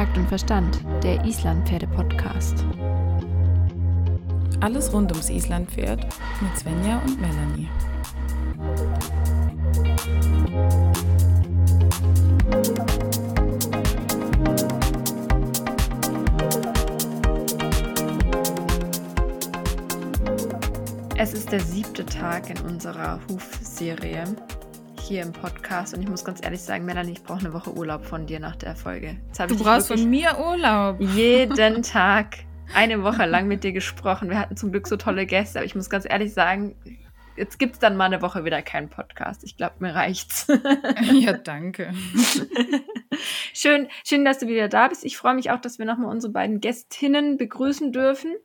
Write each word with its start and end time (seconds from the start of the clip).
Takt 0.00 0.16
und 0.16 0.28
Verstand, 0.28 0.80
der 1.02 1.22
Islandpferde-Podcast. 1.26 2.64
Alles 4.60 4.90
rund 4.94 5.12
ums 5.12 5.28
Islandpferd 5.28 6.06
mit 6.40 6.58
Svenja 6.58 7.02
und 7.04 7.20
Melanie. 7.20 7.68
Es 21.18 21.34
ist 21.34 21.52
der 21.52 21.60
siebte 21.60 22.06
Tag 22.06 22.48
in 22.48 22.58
unserer 22.60 23.20
Hufserie 23.28 24.24
hier 25.10 25.22
im 25.22 25.32
Podcast 25.32 25.92
und 25.92 26.02
ich 26.02 26.08
muss 26.08 26.24
ganz 26.24 26.40
ehrlich 26.40 26.62
sagen, 26.62 26.84
Melanie, 26.84 27.10
ich 27.10 27.24
brauche 27.24 27.40
eine 27.40 27.52
Woche 27.52 27.74
Urlaub 27.74 28.04
von 28.04 28.26
dir 28.26 28.38
nach 28.38 28.54
der 28.54 28.76
Folge. 28.76 29.16
du 29.48 29.58
brauchst 29.58 29.88
von 29.88 30.08
mir 30.08 30.38
Urlaub. 30.38 31.00
Jeden 31.00 31.82
Tag 31.82 32.36
eine 32.76 33.02
Woche 33.02 33.26
lang 33.26 33.48
mit 33.48 33.64
dir 33.64 33.72
gesprochen. 33.72 34.30
Wir 34.30 34.38
hatten 34.38 34.56
zum 34.56 34.70
Glück 34.70 34.86
so 34.86 34.96
tolle 34.96 35.26
Gäste, 35.26 35.58
aber 35.58 35.66
ich 35.66 35.74
muss 35.74 35.90
ganz 35.90 36.06
ehrlich 36.08 36.32
sagen, 36.32 36.76
jetzt 37.36 37.58
gibt 37.58 37.72
es 37.72 37.78
dann 37.80 37.96
mal 37.96 38.04
eine 38.04 38.22
Woche 38.22 38.44
wieder 38.44 38.62
keinen 38.62 38.88
Podcast. 38.88 39.42
Ich 39.42 39.56
glaube, 39.56 39.74
mir 39.80 39.96
reicht's. 39.96 40.46
ja, 41.12 41.32
danke. 41.32 41.92
schön, 43.52 43.88
schön, 44.06 44.24
dass 44.24 44.38
du 44.38 44.46
wieder 44.46 44.68
da 44.68 44.86
bist. 44.86 45.04
Ich 45.04 45.16
freue 45.16 45.34
mich 45.34 45.50
auch, 45.50 45.60
dass 45.60 45.80
wir 45.80 45.86
nochmal 45.86 46.12
unsere 46.12 46.32
beiden 46.32 46.60
Gästinnen 46.60 47.36
begrüßen 47.36 47.90
dürfen. 47.90 48.36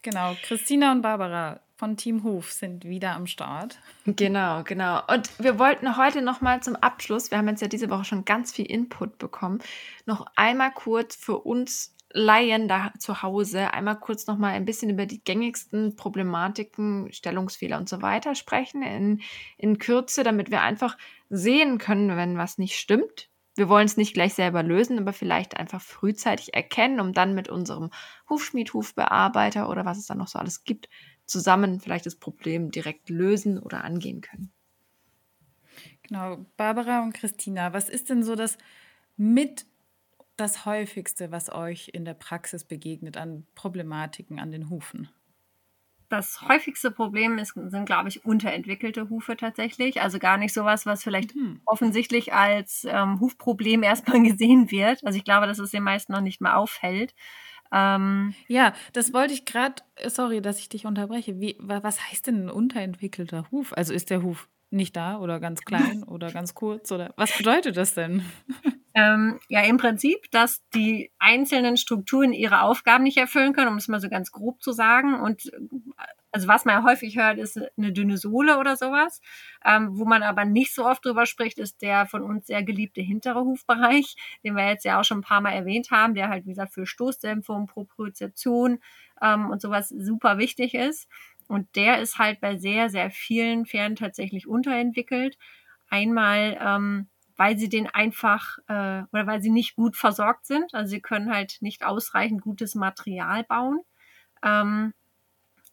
Genau, 0.00 0.34
Christina 0.44 0.92
und 0.92 1.02
Barbara 1.02 1.60
von 1.80 1.96
Team 1.96 2.24
Hof 2.24 2.52
sind 2.52 2.84
wieder 2.84 3.14
am 3.16 3.26
Start. 3.26 3.78
Genau, 4.04 4.62
genau. 4.64 5.02
Und 5.10 5.30
wir 5.38 5.58
wollten 5.58 5.96
heute 5.96 6.20
noch 6.20 6.40
mal 6.40 6.62
zum 6.62 6.76
Abschluss, 6.76 7.30
wir 7.30 7.38
haben 7.38 7.48
jetzt 7.48 7.62
ja 7.62 7.68
diese 7.68 7.88
Woche 7.88 8.04
schon 8.04 8.24
ganz 8.24 8.52
viel 8.52 8.66
Input 8.66 9.18
bekommen, 9.18 9.60
noch 10.04 10.26
einmal 10.36 10.72
kurz 10.72 11.16
für 11.16 11.38
uns 11.38 11.94
Laien 12.12 12.66
da 12.66 12.92
zu 12.98 13.22
Hause 13.22 13.72
einmal 13.72 13.98
kurz 13.98 14.26
noch 14.26 14.36
mal 14.36 14.52
ein 14.52 14.64
bisschen 14.64 14.90
über 14.90 15.06
die 15.06 15.22
gängigsten 15.22 15.96
Problematiken, 15.96 17.12
Stellungsfehler 17.12 17.78
und 17.78 17.88
so 17.88 18.02
weiter 18.02 18.34
sprechen 18.34 18.82
in, 18.82 19.20
in 19.56 19.78
Kürze, 19.78 20.24
damit 20.24 20.50
wir 20.50 20.62
einfach 20.62 20.98
sehen 21.28 21.78
können, 21.78 22.16
wenn 22.16 22.36
was 22.36 22.58
nicht 22.58 22.78
stimmt. 22.78 23.30
Wir 23.54 23.68
wollen 23.68 23.86
es 23.86 23.96
nicht 23.96 24.14
gleich 24.14 24.34
selber 24.34 24.62
lösen, 24.62 24.98
aber 24.98 25.12
vielleicht 25.12 25.56
einfach 25.56 25.80
frühzeitig 25.80 26.52
erkennen, 26.54 27.00
um 27.00 27.12
dann 27.12 27.34
mit 27.34 27.48
unserem 27.48 27.90
Hufschmied, 28.28 28.74
Hufbearbeiter 28.74 29.68
oder 29.68 29.84
was 29.84 29.98
es 29.98 30.06
da 30.06 30.14
noch 30.14 30.28
so 30.28 30.38
alles 30.38 30.64
gibt, 30.64 30.88
zusammen 31.30 31.80
vielleicht 31.80 32.06
das 32.06 32.16
Problem 32.16 32.70
direkt 32.70 33.08
lösen 33.08 33.58
oder 33.58 33.84
angehen 33.84 34.20
können. 34.20 34.52
Genau, 36.02 36.44
Barbara 36.56 37.02
und 37.02 37.14
Christina, 37.14 37.72
was 37.72 37.88
ist 37.88 38.10
denn 38.10 38.22
so 38.22 38.34
das 38.34 38.58
mit 39.16 39.66
das 40.36 40.64
häufigste, 40.64 41.30
was 41.30 41.52
euch 41.52 41.90
in 41.92 42.04
der 42.04 42.14
Praxis 42.14 42.64
begegnet 42.64 43.16
an 43.16 43.46
Problematiken 43.54 44.40
an 44.40 44.50
den 44.50 44.70
Hufen? 44.70 45.08
Das 46.08 46.42
häufigste 46.42 46.90
Problem 46.90 47.38
ist, 47.38 47.54
sind, 47.54 47.86
glaube 47.86 48.08
ich, 48.08 48.24
unterentwickelte 48.24 49.08
Hufe 49.10 49.36
tatsächlich. 49.36 50.00
Also 50.00 50.18
gar 50.18 50.38
nicht 50.38 50.52
sowas, 50.52 50.84
was 50.84 51.04
vielleicht 51.04 51.36
mhm. 51.36 51.60
offensichtlich 51.64 52.32
als 52.32 52.84
ähm, 52.88 53.20
Hufproblem 53.20 53.82
erstmal 53.84 54.20
gesehen 54.22 54.72
wird. 54.72 55.06
Also 55.06 55.16
ich 55.16 55.24
glaube, 55.24 55.46
dass 55.46 55.60
es 55.60 55.70
den 55.70 55.84
meisten 55.84 56.12
noch 56.12 56.20
nicht 56.20 56.40
mal 56.40 56.54
auffällt. 56.54 57.14
Ähm, 57.72 58.34
ja, 58.48 58.72
das 58.92 59.12
wollte 59.12 59.32
ich 59.32 59.44
gerade, 59.44 59.82
sorry, 60.06 60.40
dass 60.40 60.58
ich 60.58 60.68
dich 60.68 60.86
unterbreche. 60.86 61.40
Wie, 61.40 61.56
was 61.58 62.00
heißt 62.10 62.26
denn 62.26 62.46
ein 62.46 62.50
unterentwickelter 62.50 63.46
Huf? 63.50 63.72
Also 63.76 63.92
ist 63.92 64.10
der 64.10 64.22
Huf 64.22 64.48
nicht 64.70 64.96
da 64.96 65.18
oder 65.18 65.40
ganz 65.40 65.62
klein 65.62 66.02
oder 66.06 66.30
ganz 66.32 66.54
kurz 66.54 66.90
oder 66.92 67.12
was 67.16 67.36
bedeutet 67.36 67.76
das 67.76 67.94
denn? 67.94 68.22
Ähm, 68.92 69.38
ja, 69.48 69.60
im 69.62 69.76
Prinzip, 69.76 70.18
dass 70.32 70.62
die 70.74 71.12
einzelnen 71.20 71.76
Strukturen 71.76 72.32
ihre 72.32 72.62
Aufgaben 72.62 73.04
nicht 73.04 73.18
erfüllen 73.18 73.52
können, 73.52 73.68
um 73.68 73.76
es 73.76 73.86
mal 73.86 74.00
so 74.00 74.08
ganz 74.08 74.32
grob 74.32 74.60
zu 74.60 74.72
sagen. 74.72 75.20
Und 75.20 75.48
also 76.32 76.48
was 76.48 76.64
man 76.64 76.76
ja 76.76 76.84
häufig 76.84 77.16
hört, 77.16 77.38
ist 77.38 77.60
eine 77.76 77.92
dünne 77.92 78.16
Sohle 78.16 78.58
oder 78.58 78.76
sowas. 78.76 79.20
Ähm, 79.64 79.98
wo 79.98 80.04
man 80.04 80.22
aber 80.22 80.44
nicht 80.44 80.74
so 80.74 80.86
oft 80.86 81.04
drüber 81.04 81.26
spricht, 81.26 81.58
ist 81.58 81.82
der 81.82 82.06
von 82.06 82.22
uns 82.22 82.46
sehr 82.46 82.62
geliebte 82.62 83.00
hintere 83.00 83.40
Hufbereich, 83.40 84.14
den 84.44 84.54
wir 84.56 84.68
jetzt 84.68 84.84
ja 84.84 85.00
auch 85.00 85.04
schon 85.04 85.18
ein 85.18 85.22
paar 85.22 85.40
Mal 85.40 85.52
erwähnt 85.52 85.90
haben, 85.90 86.14
der 86.14 86.28
halt, 86.28 86.44
wie 86.46 86.50
gesagt, 86.50 86.72
für 86.72 86.86
Stoßdämpfung, 86.86 87.66
Propriozeption 87.66 88.78
ähm, 89.20 89.50
und 89.50 89.60
sowas 89.60 89.88
super 89.88 90.38
wichtig 90.38 90.74
ist. 90.74 91.08
Und 91.48 91.74
der 91.74 92.00
ist 92.00 92.18
halt 92.18 92.40
bei 92.40 92.56
sehr, 92.56 92.90
sehr 92.90 93.10
vielen 93.10 93.66
Pferden 93.66 93.96
tatsächlich 93.96 94.46
unterentwickelt. 94.46 95.36
Einmal 95.88 96.56
ähm, 96.60 97.08
weil 97.40 97.56
sie 97.56 97.70
den 97.70 97.86
einfach 97.86 98.58
äh, 98.68 99.02
oder 99.12 99.26
weil 99.26 99.40
sie 99.40 99.48
nicht 99.48 99.74
gut 99.74 99.96
versorgt 99.96 100.44
sind. 100.44 100.74
Also 100.74 100.90
sie 100.90 101.00
können 101.00 101.32
halt 101.34 101.56
nicht 101.60 101.86
ausreichend 101.86 102.42
gutes 102.42 102.74
Material 102.74 103.44
bauen. 103.44 103.80
Ähm, 104.44 104.92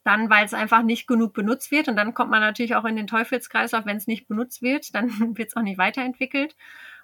dann, 0.07 0.29
weil 0.29 0.45
es 0.45 0.53
einfach 0.53 0.83
nicht 0.83 1.07
genug 1.07 1.33
benutzt 1.33 1.71
wird. 1.71 1.87
Und 1.87 1.95
dann 1.95 2.13
kommt 2.13 2.31
man 2.31 2.41
natürlich 2.41 2.75
auch 2.75 2.85
in 2.85 2.95
den 2.95 3.07
Teufelskreislauf, 3.07 3.85
wenn 3.85 3.97
es 3.97 4.07
nicht 4.07 4.27
benutzt 4.27 4.61
wird, 4.61 4.95
dann 4.95 5.37
wird 5.37 5.49
es 5.49 5.55
auch 5.55 5.61
nicht 5.61 5.77
weiterentwickelt. 5.77 6.55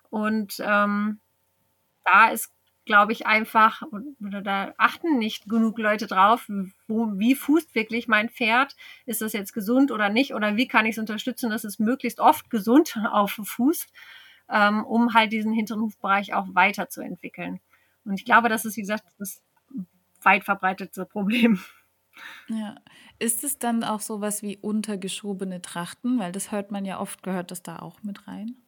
Und 0.10 0.56
ähm, 0.60 1.20
da 2.06 2.30
ist, 2.30 2.52
glaube 2.86 3.12
ich, 3.12 3.26
einfach, 3.26 3.82
oder 4.26 4.42
da 4.42 4.74
achten 4.78 5.18
nicht 5.18 5.48
genug 5.48 5.78
Leute 5.80 6.08
drauf, 6.08 6.50
wo, 6.88 7.12
wie 7.18 7.36
fußt 7.36 7.76
wirklich 7.76 8.08
mein 8.08 8.30
Pferd? 8.30 8.76
Ist 9.06 9.22
das 9.22 9.34
jetzt 9.34 9.54
gesund 9.54 9.92
oder 9.92 10.10
nicht? 10.10 10.34
Oder 10.34 10.58
wie 10.58 10.68
kann 10.68 10.86
ich 10.86 10.96
es 10.96 11.00
unterstützen, 11.00 11.50
dass 11.50 11.64
es 11.64 11.80
möglichst 11.80 12.20
oft 12.20 12.50
gesund 12.50 12.98
auf 13.12 13.40
fußt? 13.44 13.92
ähm, 14.50 14.84
um 14.86 15.14
halt 15.14 15.32
diesen 15.32 15.54
hinteren 15.54 15.82
Hufbereich 15.82 16.34
auch 16.34 16.48
weiterzuentwickeln. 16.54 17.60
Und 18.06 18.16
ich 18.16 18.26
glaube, 18.26 18.50
das 18.50 18.66
ist, 18.66 18.78
wie 18.78 18.82
gesagt, 18.82 19.04
das 19.18 19.42
weit 20.22 20.44
verbreitete 20.44 21.06
Problem. 21.06 21.60
Ja. 22.50 22.76
Ist 23.20 23.44
es 23.44 23.58
dann 23.60 23.84
auch 23.84 24.02
sowas 24.02 24.42
wie 24.42 24.58
untergeschobene 24.58 25.62
Trachten? 25.62 26.20
Weil 26.20 26.32
das 26.32 26.52
hört 26.52 26.72
man 26.72 26.86
ja 26.86 27.00
oft, 27.00 27.24
gehört 27.24 27.52
das 27.52 27.64
da 27.64 27.80
auch 27.80 28.02
mit 28.04 28.28
rein? 28.28 28.63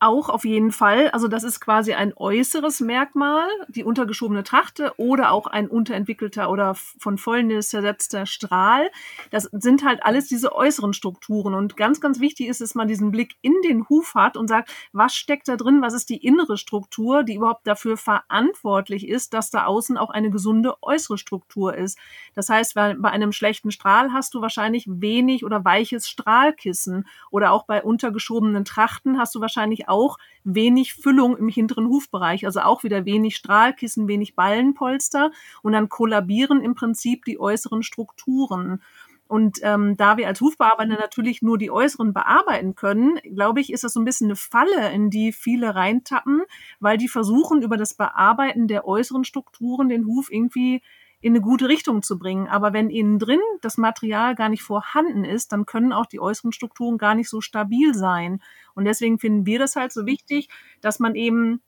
Auch 0.00 0.30
auf 0.30 0.44
jeden 0.46 0.72
Fall. 0.72 1.10
Also 1.10 1.28
das 1.28 1.44
ist 1.44 1.60
quasi 1.60 1.92
ein 1.92 2.14
äußeres 2.16 2.80
Merkmal, 2.80 3.46
die 3.68 3.84
untergeschobene 3.84 4.42
Trachte 4.42 4.94
oder 4.96 5.30
auch 5.30 5.46
ein 5.46 5.68
unterentwickelter 5.68 6.50
oder 6.50 6.74
von 6.74 7.18
Fäulnis 7.18 7.68
zersetzter 7.68 8.24
Strahl. 8.24 8.90
Das 9.30 9.44
sind 9.52 9.84
halt 9.84 10.02
alles 10.02 10.26
diese 10.26 10.54
äußeren 10.54 10.94
Strukturen. 10.94 11.54
Und 11.54 11.76
ganz, 11.76 12.00
ganz 12.00 12.18
wichtig 12.18 12.48
ist, 12.48 12.62
dass 12.62 12.74
man 12.74 12.88
diesen 12.88 13.10
Blick 13.10 13.36
in 13.42 13.54
den 13.62 13.88
Huf 13.90 14.14
hat 14.14 14.38
und 14.38 14.48
sagt, 14.48 14.72
was 14.92 15.14
steckt 15.14 15.48
da 15.48 15.56
drin? 15.56 15.82
Was 15.82 15.92
ist 15.92 16.08
die 16.08 16.24
innere 16.24 16.56
Struktur, 16.56 17.22
die 17.22 17.34
überhaupt 17.34 17.66
dafür 17.66 17.98
verantwortlich 17.98 19.06
ist, 19.06 19.34
dass 19.34 19.50
da 19.50 19.66
außen 19.66 19.98
auch 19.98 20.10
eine 20.10 20.30
gesunde 20.30 20.82
äußere 20.82 21.18
Struktur 21.18 21.74
ist? 21.74 21.98
Das 22.34 22.48
heißt, 22.48 22.74
bei 22.74 22.96
einem 23.02 23.32
schlechten 23.32 23.70
Strahl 23.70 24.12
hast 24.14 24.32
du 24.32 24.40
wahrscheinlich 24.40 24.86
wenig 24.88 25.44
oder 25.44 25.62
weiches 25.62 26.08
Strahlkissen 26.08 27.06
oder 27.30 27.52
auch 27.52 27.66
bei 27.66 27.82
untergeschobenen 27.82 28.64
Trachten 28.64 29.18
hast 29.18 29.34
du 29.34 29.42
wahrscheinlich 29.42 29.89
auch 29.90 30.16
wenig 30.44 30.94
Füllung 30.94 31.36
im 31.36 31.48
hinteren 31.48 31.88
Hufbereich, 31.88 32.46
also 32.46 32.60
auch 32.60 32.82
wieder 32.82 33.04
wenig 33.04 33.36
Strahlkissen, 33.36 34.08
wenig 34.08 34.34
Ballenpolster 34.34 35.30
und 35.62 35.72
dann 35.72 35.88
kollabieren 35.88 36.62
im 36.62 36.74
Prinzip 36.74 37.24
die 37.24 37.38
äußeren 37.38 37.82
Strukturen. 37.82 38.80
Und 39.30 39.60
ähm, 39.62 39.96
da 39.96 40.16
wir 40.16 40.26
als 40.26 40.40
Hufbearbeiter 40.40 40.98
natürlich 40.98 41.40
nur 41.40 41.56
die 41.56 41.70
äußeren 41.70 42.12
bearbeiten 42.12 42.74
können, 42.74 43.20
glaube 43.32 43.60
ich, 43.60 43.72
ist 43.72 43.84
das 43.84 43.92
so 43.92 44.00
ein 44.00 44.04
bisschen 44.04 44.26
eine 44.26 44.34
Falle, 44.34 44.90
in 44.92 45.08
die 45.08 45.30
viele 45.30 45.76
reintappen, 45.76 46.42
weil 46.80 46.98
die 46.98 47.06
versuchen, 47.06 47.62
über 47.62 47.76
das 47.76 47.94
Bearbeiten 47.94 48.66
der 48.66 48.88
äußeren 48.88 49.22
Strukturen 49.22 49.88
den 49.88 50.04
Huf 50.06 50.32
irgendwie 50.32 50.82
in 51.20 51.32
eine 51.32 51.40
gute 51.40 51.68
Richtung 51.68 52.02
zu 52.02 52.18
bringen. 52.18 52.48
Aber 52.48 52.72
wenn 52.72 52.90
innen 52.90 53.18
drin 53.18 53.40
das 53.60 53.76
Material 53.76 54.34
gar 54.34 54.48
nicht 54.48 54.62
vorhanden 54.62 55.24
ist, 55.24 55.52
dann 55.52 55.66
können 55.66 55.92
auch 55.92 56.06
die 56.06 56.20
äußeren 56.20 56.52
Strukturen 56.52 56.98
gar 56.98 57.14
nicht 57.14 57.28
so 57.28 57.40
stabil 57.40 57.94
sein. 57.94 58.42
Und 58.74 58.84
deswegen 58.84 59.18
finden 59.18 59.46
wir 59.46 59.58
das 59.58 59.76
halt 59.76 59.92
so 59.92 60.06
wichtig, 60.06 60.48
dass 60.80 60.98
man 60.98 61.14
eben 61.14 61.60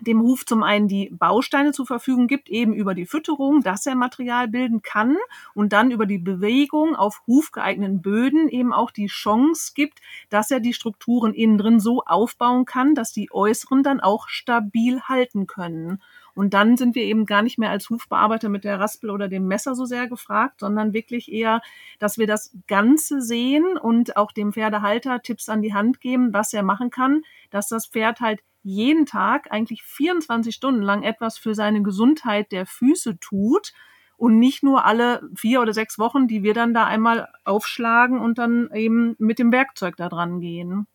dem 0.00 0.22
Huf 0.22 0.46
zum 0.46 0.62
einen 0.62 0.86
die 0.86 1.10
Bausteine 1.10 1.72
zur 1.72 1.86
Verfügung 1.86 2.28
gibt, 2.28 2.48
eben 2.48 2.72
über 2.72 2.94
die 2.94 3.06
Fütterung, 3.06 3.62
dass 3.62 3.84
er 3.86 3.96
Material 3.96 4.46
bilden 4.48 4.82
kann 4.82 5.16
und 5.54 5.72
dann 5.72 5.90
über 5.90 6.06
die 6.06 6.18
Bewegung 6.18 6.94
auf 6.94 7.22
hufgeeigneten 7.26 8.00
Böden 8.00 8.48
eben 8.48 8.72
auch 8.72 8.90
die 8.90 9.06
Chance 9.06 9.72
gibt, 9.74 10.00
dass 10.28 10.50
er 10.50 10.60
die 10.60 10.72
Strukturen 10.72 11.34
innen 11.34 11.58
drin 11.58 11.80
so 11.80 12.02
aufbauen 12.04 12.64
kann, 12.64 12.94
dass 12.94 13.12
die 13.12 13.30
äußeren 13.32 13.82
dann 13.82 14.00
auch 14.00 14.28
stabil 14.28 15.00
halten 15.00 15.46
können. 15.46 16.00
Und 16.38 16.54
dann 16.54 16.76
sind 16.76 16.94
wir 16.94 17.02
eben 17.02 17.26
gar 17.26 17.42
nicht 17.42 17.58
mehr 17.58 17.70
als 17.70 17.90
Hufbearbeiter 17.90 18.48
mit 18.48 18.62
der 18.62 18.78
Raspel 18.78 19.10
oder 19.10 19.26
dem 19.26 19.48
Messer 19.48 19.74
so 19.74 19.86
sehr 19.86 20.06
gefragt, 20.06 20.60
sondern 20.60 20.92
wirklich 20.92 21.32
eher, 21.32 21.60
dass 21.98 22.16
wir 22.16 22.28
das 22.28 22.56
Ganze 22.68 23.20
sehen 23.20 23.76
und 23.76 24.16
auch 24.16 24.30
dem 24.30 24.52
Pferdehalter 24.52 25.20
Tipps 25.20 25.48
an 25.48 25.62
die 25.62 25.74
Hand 25.74 26.00
geben, 26.00 26.32
was 26.32 26.52
er 26.52 26.62
machen 26.62 26.90
kann, 26.90 27.22
dass 27.50 27.66
das 27.66 27.88
Pferd 27.88 28.20
halt 28.20 28.38
jeden 28.62 29.04
Tag 29.04 29.50
eigentlich 29.50 29.82
24 29.82 30.54
Stunden 30.54 30.80
lang 30.80 31.02
etwas 31.02 31.38
für 31.38 31.56
seine 31.56 31.82
Gesundheit 31.82 32.52
der 32.52 32.66
Füße 32.66 33.18
tut 33.18 33.72
und 34.16 34.38
nicht 34.38 34.62
nur 34.62 34.84
alle 34.84 35.28
vier 35.34 35.60
oder 35.60 35.74
sechs 35.74 35.98
Wochen, 35.98 36.28
die 36.28 36.44
wir 36.44 36.54
dann 36.54 36.72
da 36.72 36.84
einmal 36.84 37.26
aufschlagen 37.44 38.20
und 38.20 38.38
dann 38.38 38.70
eben 38.72 39.16
mit 39.18 39.40
dem 39.40 39.50
Werkzeug 39.50 39.96
da 39.96 40.08
dran 40.08 40.38
gehen. 40.38 40.86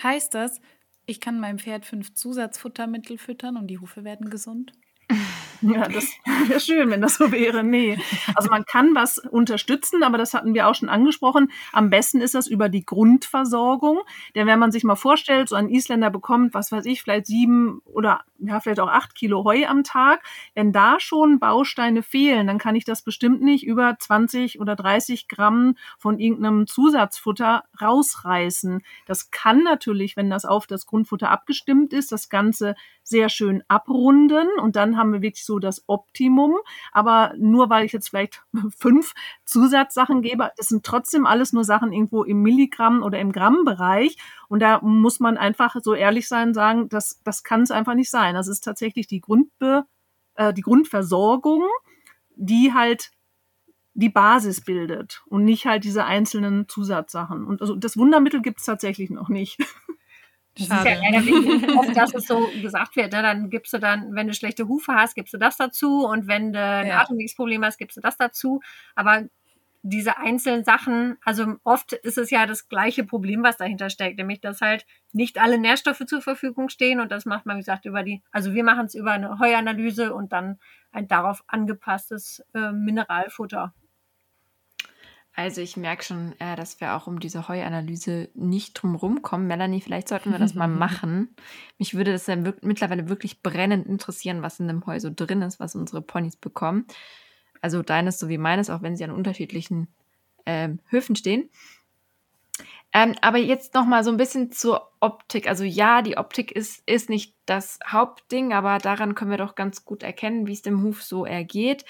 Heißt 0.00 0.34
das, 0.34 0.60
ich 1.06 1.20
kann 1.20 1.40
meinem 1.40 1.58
Pferd 1.58 1.84
fünf 1.84 2.14
Zusatzfuttermittel 2.14 3.18
füttern 3.18 3.56
und 3.56 3.68
die 3.68 3.78
Hufe 3.78 4.04
werden 4.04 4.30
gesund. 4.30 4.72
Ja, 5.62 5.88
das 5.88 6.04
wäre 6.46 6.60
schön, 6.60 6.90
wenn 6.90 7.00
das 7.00 7.14
so 7.14 7.32
wäre. 7.32 7.64
Nee. 7.64 7.98
Also 8.34 8.50
man 8.50 8.66
kann 8.66 8.94
was 8.94 9.16
unterstützen, 9.16 10.02
aber 10.02 10.18
das 10.18 10.34
hatten 10.34 10.52
wir 10.52 10.68
auch 10.68 10.74
schon 10.74 10.90
angesprochen. 10.90 11.50
Am 11.72 11.88
besten 11.88 12.20
ist 12.20 12.34
das 12.34 12.46
über 12.46 12.68
die 12.68 12.84
Grundversorgung. 12.84 14.00
Denn 14.34 14.46
wenn 14.46 14.58
man 14.58 14.72
sich 14.72 14.84
mal 14.84 14.96
vorstellt, 14.96 15.48
so 15.48 15.56
ein 15.56 15.70
Isländer 15.70 16.10
bekommt, 16.10 16.52
was 16.52 16.70
weiß 16.70 16.84
ich, 16.84 17.02
vielleicht 17.02 17.26
sieben 17.26 17.80
oder 17.86 18.24
ja, 18.46 18.60
vielleicht 18.60 18.80
auch 18.80 18.88
acht 18.88 19.14
Kilo 19.14 19.44
Heu 19.44 19.66
am 19.66 19.84
Tag. 19.84 20.22
Wenn 20.54 20.72
da 20.72 21.00
schon 21.00 21.38
Bausteine 21.38 22.02
fehlen, 22.02 22.46
dann 22.46 22.58
kann 22.58 22.74
ich 22.74 22.84
das 22.84 23.02
bestimmt 23.02 23.42
nicht 23.42 23.66
über 23.66 23.96
20 23.98 24.60
oder 24.60 24.76
30 24.76 25.28
Gramm 25.28 25.76
von 25.98 26.18
irgendeinem 26.18 26.66
Zusatzfutter 26.66 27.64
rausreißen. 27.80 28.82
Das 29.06 29.30
kann 29.30 29.62
natürlich, 29.62 30.16
wenn 30.16 30.30
das 30.30 30.44
auf 30.44 30.66
das 30.66 30.86
Grundfutter 30.86 31.30
abgestimmt 31.30 31.92
ist, 31.92 32.12
das 32.12 32.28
Ganze 32.28 32.74
sehr 33.04 33.28
schön 33.28 33.62
abrunden 33.68 34.48
und 34.60 34.76
dann 34.76 34.96
haben 34.96 35.12
wir 35.12 35.22
wirklich 35.22 35.44
so 35.44 35.58
das 35.58 35.84
Optimum. 35.86 36.56
Aber 36.90 37.34
nur 37.36 37.68
weil 37.70 37.84
ich 37.84 37.92
jetzt 37.92 38.08
vielleicht 38.08 38.42
fünf 38.76 39.14
Zusatzsachen 39.44 40.22
gebe, 40.22 40.50
das 40.56 40.68
sind 40.68 40.84
trotzdem 40.84 41.26
alles 41.26 41.52
nur 41.52 41.64
Sachen 41.64 41.92
irgendwo 41.92 42.24
im 42.24 42.42
Milligramm 42.42 43.02
oder 43.02 43.18
im 43.20 43.30
Grammbereich. 43.30 44.16
Und 44.48 44.60
da 44.60 44.80
muss 44.82 45.20
man 45.20 45.36
einfach 45.36 45.76
so 45.82 45.94
ehrlich 45.94 46.28
sein, 46.28 46.54
sagen, 46.54 46.88
das, 46.88 47.20
das 47.24 47.44
kann 47.44 47.62
es 47.62 47.70
einfach 47.70 47.94
nicht 47.94 48.10
sein. 48.10 48.33
Das 48.34 48.48
ist 48.48 48.60
tatsächlich 48.60 49.06
die 49.06 49.20
Grundbe, 49.20 49.84
äh, 50.34 50.52
die 50.52 50.62
Grundversorgung, 50.62 51.62
die 52.36 52.72
halt 52.72 53.10
die 53.94 54.08
Basis 54.08 54.60
bildet 54.60 55.22
und 55.26 55.44
nicht 55.44 55.66
halt 55.66 55.84
diese 55.84 56.04
einzelnen 56.04 56.68
Zusatzsachen. 56.68 57.44
Und 57.44 57.60
also 57.60 57.76
das 57.76 57.96
Wundermittel 57.96 58.42
gibt 58.42 58.58
es 58.58 58.66
tatsächlich 58.66 59.10
noch 59.10 59.28
nicht. 59.28 59.58
Das 60.56 60.68
Schade. 60.68 60.88
ist 60.88 60.94
ja 60.94 61.10
leider 61.10 61.26
wichtig, 61.26 61.76
oft, 61.76 61.96
dass 61.96 62.14
es 62.14 62.28
so 62.28 62.48
gesagt 62.62 62.94
wird. 62.94 63.12
Ne? 63.12 63.22
Dann 63.22 63.50
gibst 63.50 63.72
du 63.72 63.78
dann, 63.78 64.14
wenn 64.14 64.28
du 64.28 64.34
schlechte 64.34 64.68
Hufe 64.68 64.94
hast, 64.94 65.16
gibst 65.16 65.34
du 65.34 65.38
das 65.38 65.56
dazu. 65.56 66.06
Und 66.06 66.28
wenn 66.28 66.52
du 66.52 66.60
ein 66.60 66.86
ja. 66.86 67.00
Atemwegsproblem 67.00 67.64
hast, 67.64 67.76
gibst 67.76 67.96
du 67.96 68.00
das 68.00 68.16
dazu. 68.16 68.60
Aber 68.94 69.24
diese 69.86 70.16
einzelnen 70.16 70.64
Sachen, 70.64 71.18
also 71.22 71.56
oft 71.62 71.92
ist 71.92 72.16
es 72.16 72.30
ja 72.30 72.46
das 72.46 72.68
gleiche 72.68 73.04
Problem, 73.04 73.42
was 73.42 73.58
dahinter 73.58 73.90
steckt, 73.90 74.16
nämlich 74.16 74.40
dass 74.40 74.62
halt 74.62 74.86
nicht 75.12 75.38
alle 75.38 75.58
Nährstoffe 75.58 76.06
zur 76.06 76.22
Verfügung 76.22 76.70
stehen 76.70 77.00
und 77.00 77.12
das 77.12 77.26
macht 77.26 77.44
man, 77.44 77.56
wie 77.56 77.60
gesagt, 77.60 77.84
über 77.84 78.02
die, 78.02 78.22
also 78.32 78.54
wir 78.54 78.64
machen 78.64 78.86
es 78.86 78.94
über 78.94 79.12
eine 79.12 79.38
Heuanalyse 79.38 80.14
und 80.14 80.32
dann 80.32 80.58
ein 80.90 81.06
darauf 81.06 81.44
angepasstes 81.48 82.42
äh, 82.54 82.72
Mineralfutter. 82.72 83.74
Also 85.36 85.60
ich 85.60 85.76
merke 85.76 86.02
schon, 86.02 86.32
äh, 86.38 86.56
dass 86.56 86.80
wir 86.80 86.94
auch 86.94 87.06
um 87.06 87.20
diese 87.20 87.46
Heuanalyse 87.46 88.30
nicht 88.34 88.74
drum 88.74 88.94
rumkommen. 88.94 89.46
Melanie, 89.46 89.82
vielleicht 89.82 90.08
sollten 90.08 90.32
wir 90.32 90.38
das 90.38 90.54
mal 90.54 90.68
machen. 90.68 91.34
Mich 91.76 91.94
würde 91.94 92.12
das 92.12 92.26
ja 92.26 92.36
mittlerweile 92.36 93.08
wirklich 93.10 93.42
brennend 93.42 93.86
interessieren, 93.86 94.40
was 94.40 94.60
in 94.60 94.68
dem 94.68 94.86
Heu 94.86 94.98
so 94.98 95.10
drin 95.14 95.42
ist, 95.42 95.60
was 95.60 95.74
unsere 95.74 96.00
Ponys 96.00 96.36
bekommen. 96.36 96.86
Also 97.64 97.82
deines 97.82 98.18
sowie 98.18 98.36
meines, 98.36 98.68
auch 98.68 98.82
wenn 98.82 98.94
sie 98.94 99.04
an 99.04 99.10
unterschiedlichen 99.10 99.88
ähm, 100.44 100.80
Höfen 100.90 101.16
stehen. 101.16 101.48
Ähm, 102.92 103.14
aber 103.22 103.38
jetzt 103.38 103.72
noch 103.72 103.86
mal 103.86 104.04
so 104.04 104.10
ein 104.10 104.18
bisschen 104.18 104.52
zur 104.52 104.92
Optik. 105.00 105.48
Also 105.48 105.64
ja, 105.64 106.02
die 106.02 106.18
Optik 106.18 106.52
ist, 106.52 106.82
ist 106.84 107.08
nicht 107.08 107.34
das 107.46 107.78
Hauptding, 107.86 108.52
aber 108.52 108.76
daran 108.76 109.14
können 109.14 109.30
wir 109.30 109.38
doch 109.38 109.54
ganz 109.54 109.86
gut 109.86 110.02
erkennen, 110.02 110.46
wie 110.46 110.52
es 110.52 110.60
dem 110.60 110.82
Huf 110.82 111.02
so 111.02 111.24
ergeht. 111.24 111.86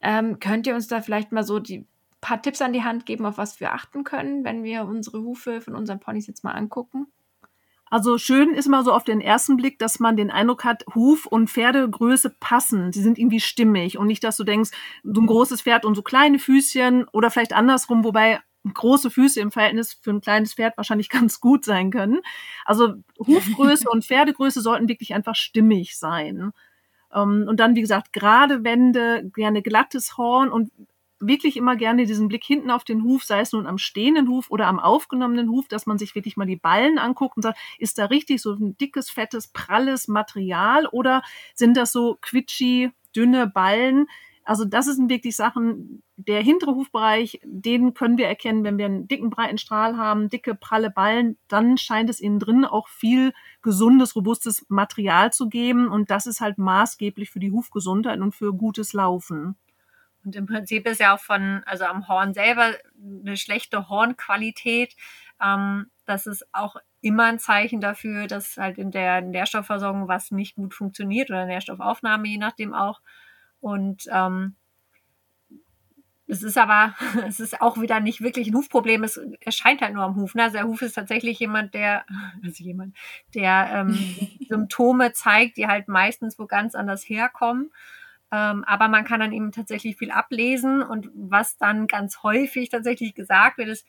Ähm, 0.00 0.40
könnt 0.40 0.66
ihr 0.66 0.74
uns 0.74 0.88
da 0.88 1.02
vielleicht 1.02 1.30
mal 1.30 1.44
so 1.44 1.58
die 1.58 1.86
paar 2.22 2.40
Tipps 2.40 2.62
an 2.62 2.72
die 2.72 2.82
Hand 2.82 3.04
geben, 3.04 3.26
auf 3.26 3.36
was 3.36 3.60
wir 3.60 3.74
achten 3.74 4.04
können, 4.04 4.46
wenn 4.46 4.64
wir 4.64 4.86
unsere 4.86 5.20
Hufe 5.20 5.60
von 5.60 5.74
unseren 5.74 6.00
Ponys 6.00 6.26
jetzt 6.26 6.42
mal 6.42 6.52
angucken? 6.52 7.06
Also 7.90 8.18
schön 8.18 8.54
ist 8.54 8.68
mal 8.68 8.84
so 8.84 8.92
auf 8.92 9.04
den 9.04 9.20
ersten 9.20 9.56
Blick, 9.56 9.78
dass 9.78 10.00
man 10.00 10.16
den 10.16 10.30
Eindruck 10.30 10.64
hat, 10.64 10.84
Huf 10.94 11.26
und 11.26 11.48
Pferdegröße 11.48 12.34
passen. 12.40 12.92
Sie 12.92 13.02
sind 13.02 13.18
irgendwie 13.18 13.40
stimmig 13.40 13.98
und 13.98 14.06
nicht, 14.06 14.24
dass 14.24 14.36
du 14.36 14.44
denkst, 14.44 14.70
so 15.02 15.20
ein 15.20 15.26
großes 15.26 15.62
Pferd 15.62 15.84
und 15.84 15.94
so 15.94 16.02
kleine 16.02 16.38
Füßchen 16.38 17.06
oder 17.12 17.30
vielleicht 17.30 17.52
andersrum, 17.52 18.04
wobei 18.04 18.40
große 18.74 19.10
Füße 19.10 19.40
im 19.40 19.50
Verhältnis 19.50 19.98
für 20.00 20.10
ein 20.10 20.20
kleines 20.20 20.54
Pferd 20.54 20.76
wahrscheinlich 20.76 21.08
ganz 21.10 21.40
gut 21.40 21.64
sein 21.64 21.90
können. 21.90 22.20
Also 22.64 22.94
Hufgröße 23.18 23.88
und 23.90 24.04
Pferdegröße 24.04 24.60
sollten 24.60 24.88
wirklich 24.88 25.14
einfach 25.14 25.34
stimmig 25.34 25.98
sein. 25.98 26.52
Ähm, 27.14 27.46
und 27.48 27.60
dann, 27.60 27.74
wie 27.74 27.80
gesagt, 27.80 28.12
gerade 28.12 28.64
Wände, 28.64 29.30
gerne 29.34 29.62
glattes 29.62 30.16
Horn 30.16 30.50
und 30.50 30.70
wirklich 31.20 31.56
immer 31.56 31.76
gerne 31.76 32.06
diesen 32.06 32.28
Blick 32.28 32.44
hinten 32.44 32.70
auf 32.70 32.84
den 32.84 33.02
Huf, 33.04 33.24
sei 33.24 33.40
es 33.40 33.52
nun 33.52 33.66
am 33.66 33.78
stehenden 33.78 34.28
Huf 34.28 34.50
oder 34.50 34.66
am 34.66 34.78
aufgenommenen 34.78 35.50
Huf, 35.50 35.68
dass 35.68 35.86
man 35.86 35.98
sich 35.98 36.14
wirklich 36.14 36.36
mal 36.36 36.46
die 36.46 36.56
Ballen 36.56 36.98
anguckt 36.98 37.36
und 37.36 37.42
sagt, 37.42 37.58
ist 37.78 37.98
da 37.98 38.06
richtig 38.06 38.40
so 38.42 38.52
ein 38.52 38.76
dickes, 38.78 39.10
fettes, 39.10 39.48
pralles 39.48 40.08
Material 40.08 40.86
oder 40.86 41.22
sind 41.54 41.76
das 41.76 41.92
so 41.92 42.18
quitschi, 42.20 42.90
dünne 43.14 43.46
Ballen? 43.46 44.06
Also 44.44 44.64
das 44.64 44.86
sind 44.86 45.10
wirklich 45.10 45.36
Sachen, 45.36 46.02
der 46.16 46.42
hintere 46.42 46.74
Hufbereich, 46.74 47.38
den 47.44 47.92
können 47.92 48.16
wir 48.16 48.26
erkennen, 48.26 48.64
wenn 48.64 48.78
wir 48.78 48.86
einen 48.86 49.06
dicken, 49.06 49.28
breiten 49.28 49.58
Strahl 49.58 49.98
haben, 49.98 50.30
dicke, 50.30 50.54
pralle 50.54 50.90
Ballen, 50.90 51.36
dann 51.48 51.76
scheint 51.76 52.08
es 52.08 52.18
innen 52.18 52.38
drin 52.38 52.64
auch 52.64 52.88
viel 52.88 53.34
gesundes, 53.60 54.16
robustes 54.16 54.64
Material 54.70 55.34
zu 55.34 55.50
geben 55.50 55.88
und 55.88 56.10
das 56.10 56.26
ist 56.26 56.40
halt 56.40 56.56
maßgeblich 56.56 57.28
für 57.28 57.40
die 57.40 57.50
Hufgesundheit 57.52 58.20
und 58.20 58.34
für 58.34 58.54
gutes 58.54 58.94
Laufen. 58.94 59.56
Und 60.28 60.36
im 60.36 60.44
Prinzip 60.44 60.86
ist 60.86 61.00
ja 61.00 61.14
auch 61.14 61.20
von, 61.20 61.62
also 61.64 61.86
am 61.86 62.06
Horn 62.06 62.34
selber 62.34 62.74
eine 63.02 63.38
schlechte 63.38 63.88
Hornqualität. 63.88 64.94
Ähm, 65.42 65.86
das 66.04 66.26
ist 66.26 66.46
auch 66.52 66.76
immer 67.00 67.24
ein 67.24 67.38
Zeichen 67.38 67.80
dafür, 67.80 68.26
dass 68.26 68.58
halt 68.58 68.76
in 68.76 68.90
der 68.90 69.22
Nährstoffversorgung 69.22 70.06
was 70.06 70.30
nicht 70.30 70.56
gut 70.56 70.74
funktioniert 70.74 71.30
oder 71.30 71.46
Nährstoffaufnahme, 71.46 72.28
je 72.28 72.36
nachdem 72.36 72.74
auch. 72.74 73.00
Und 73.60 74.04
ähm, 74.12 74.54
es 76.26 76.42
ist 76.42 76.58
aber, 76.58 76.94
es 77.26 77.40
ist 77.40 77.62
auch 77.62 77.80
wieder 77.80 78.00
nicht 78.00 78.20
wirklich 78.20 78.48
ein 78.48 78.54
Hufproblem. 78.54 79.04
Es 79.04 79.18
erscheint 79.40 79.80
halt 79.80 79.94
nur 79.94 80.04
am 80.04 80.16
Huf. 80.16 80.34
Ne? 80.34 80.42
Also 80.42 80.58
der 80.58 80.66
Huf 80.66 80.82
ist 80.82 80.92
tatsächlich 80.92 81.38
jemand, 81.38 81.72
der, 81.72 82.04
also 82.44 82.62
jemand, 82.62 82.94
der 83.34 83.70
ähm, 83.72 83.98
Symptome 84.46 85.14
zeigt, 85.14 85.56
die 85.56 85.68
halt 85.68 85.88
meistens 85.88 86.38
wo 86.38 86.44
ganz 86.44 86.74
anders 86.74 87.08
herkommen. 87.08 87.70
Ähm, 88.30 88.64
aber 88.64 88.88
man 88.88 89.04
kann 89.04 89.20
dann 89.20 89.32
eben 89.32 89.52
tatsächlich 89.52 89.96
viel 89.96 90.10
ablesen 90.10 90.82
und 90.82 91.08
was 91.14 91.56
dann 91.56 91.86
ganz 91.86 92.22
häufig 92.22 92.68
tatsächlich 92.68 93.14
gesagt 93.14 93.58
wird, 93.58 93.68
ist, 93.68 93.86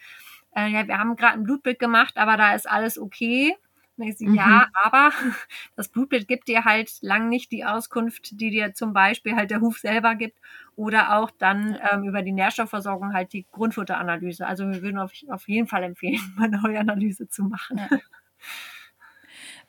äh, 0.55 0.69
ja, 0.69 0.87
wir 0.87 0.97
haben 0.97 1.15
gerade 1.15 1.33
ein 1.33 1.43
Blutbild 1.43 1.79
gemacht, 1.79 2.17
aber 2.17 2.37
da 2.37 2.55
ist 2.55 2.69
alles 2.69 2.97
okay. 2.97 3.55
Mhm. 3.99 4.33
Ja, 4.33 4.67
aber 4.81 5.11
das 5.75 5.89
Blutbild 5.89 6.27
gibt 6.27 6.47
dir 6.47 6.63
halt 6.63 6.89
lang 7.01 7.27
nicht 7.27 7.51
die 7.51 7.65
Auskunft, 7.65 8.39
die 8.39 8.49
dir 8.49 8.73
zum 8.73 8.93
Beispiel 8.93 9.35
halt 9.35 9.51
der 9.51 9.59
Huf 9.59 9.79
selber 9.79 10.15
gibt 10.15 10.39
oder 10.75 11.17
auch 11.17 11.31
dann 11.31 11.77
ähm, 11.91 12.03
über 12.03 12.21
die 12.21 12.31
Nährstoffversorgung 12.31 13.13
halt 13.13 13.33
die 13.33 13.45
Grundfutteranalyse. 13.51 14.47
Also 14.47 14.69
wir 14.69 14.81
würden 14.81 14.99
auf, 14.99 15.11
auf 15.27 15.49
jeden 15.49 15.67
Fall 15.67 15.83
empfehlen, 15.83 16.21
mal 16.37 16.45
eine 16.45 16.63
Heuanalyse 16.63 17.27
zu 17.27 17.43
machen. 17.43 17.77
Ja. 17.77 17.89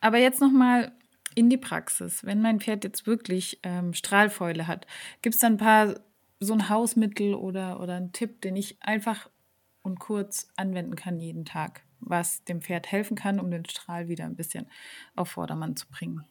Aber 0.00 0.18
jetzt 0.18 0.40
nochmal 0.40 0.92
in 1.40 1.48
die 1.48 1.56
Praxis, 1.56 2.22
wenn 2.22 2.42
mein 2.42 2.60
Pferd 2.60 2.84
jetzt 2.84 3.06
wirklich 3.06 3.60
ähm, 3.62 3.94
Strahlfäule 3.94 4.66
hat, 4.66 4.86
gibt 5.22 5.36
es 5.36 5.40
dann 5.40 5.54
ein 5.54 5.56
paar 5.56 5.94
so 6.38 6.52
ein 6.52 6.68
Hausmittel 6.68 7.32
oder, 7.32 7.80
oder 7.80 7.94
einen 7.94 8.12
Tipp, 8.12 8.42
den 8.42 8.56
ich 8.56 8.76
einfach 8.82 9.30
und 9.80 10.00
kurz 10.00 10.48
anwenden 10.56 10.96
kann 10.96 11.18
jeden 11.18 11.46
Tag, 11.46 11.80
was 11.98 12.44
dem 12.44 12.60
Pferd 12.60 12.92
helfen 12.92 13.16
kann, 13.16 13.40
um 13.40 13.50
den 13.50 13.64
Strahl 13.64 14.08
wieder 14.08 14.26
ein 14.26 14.36
bisschen 14.36 14.66
auf 15.16 15.30
Vordermann 15.30 15.76
zu 15.76 15.88
bringen? 15.88 16.26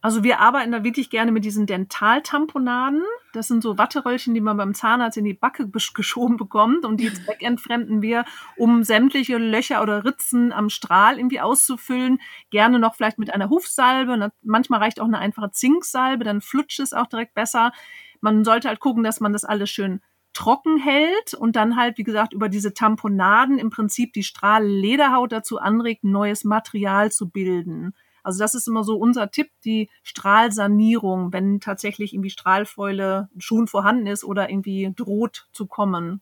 Also 0.00 0.24
wir 0.24 0.40
arbeiten 0.40 0.72
da 0.72 0.84
wirklich 0.84 1.10
gerne 1.10 1.30
mit 1.30 1.44
diesen 1.44 1.66
Dentaltamponaden. 1.66 3.02
Das 3.32 3.48
sind 3.48 3.62
so 3.62 3.76
Watteröllchen, 3.76 4.34
die 4.34 4.40
man 4.40 4.56
beim 4.56 4.74
Zahnarzt 4.74 5.18
in 5.18 5.24
die 5.24 5.34
Backe 5.34 5.68
geschoben 5.68 6.36
bekommt 6.36 6.84
und 6.84 6.98
die 6.98 7.12
zweckentfremden 7.12 8.02
wir, 8.02 8.24
um 8.56 8.84
sämtliche 8.84 9.36
Löcher 9.36 9.82
oder 9.82 10.04
Ritzen 10.04 10.52
am 10.52 10.70
Strahl 10.70 11.18
irgendwie 11.18 11.40
auszufüllen. 11.40 12.20
Gerne 12.50 12.78
noch 12.78 12.94
vielleicht 12.94 13.18
mit 13.18 13.32
einer 13.32 13.50
Hufsalbe. 13.50 14.32
Manchmal 14.42 14.80
reicht 14.80 15.00
auch 15.00 15.06
eine 15.06 15.18
einfache 15.18 15.50
Zinksalbe, 15.50 16.24
dann 16.24 16.40
flutscht 16.40 16.80
es 16.80 16.92
auch 16.92 17.06
direkt 17.06 17.34
besser. 17.34 17.72
Man 18.20 18.44
sollte 18.44 18.68
halt 18.68 18.80
gucken, 18.80 19.04
dass 19.04 19.20
man 19.20 19.32
das 19.32 19.44
alles 19.44 19.70
schön 19.70 20.00
trocken 20.32 20.78
hält 20.78 21.34
und 21.34 21.56
dann 21.56 21.76
halt, 21.76 21.98
wie 21.98 22.04
gesagt, 22.04 22.32
über 22.32 22.48
diese 22.48 22.72
Tamponaden 22.72 23.58
im 23.58 23.70
Prinzip 23.70 24.12
die 24.12 24.22
Strahllederhaut 24.22 25.32
dazu 25.32 25.58
anregt, 25.58 26.04
neues 26.04 26.44
Material 26.44 27.10
zu 27.10 27.28
bilden. 27.28 27.94
Also 28.22 28.38
das 28.38 28.54
ist 28.54 28.68
immer 28.68 28.84
so 28.84 28.96
unser 28.96 29.30
Tipp, 29.30 29.50
die 29.64 29.88
Strahlsanierung, 30.02 31.32
wenn 31.32 31.60
tatsächlich 31.60 32.12
irgendwie 32.12 32.30
Strahlfäule 32.30 33.28
schon 33.38 33.66
vorhanden 33.68 34.06
ist 34.06 34.24
oder 34.24 34.50
irgendwie 34.50 34.92
droht 34.94 35.48
zu 35.52 35.66
kommen. 35.66 36.20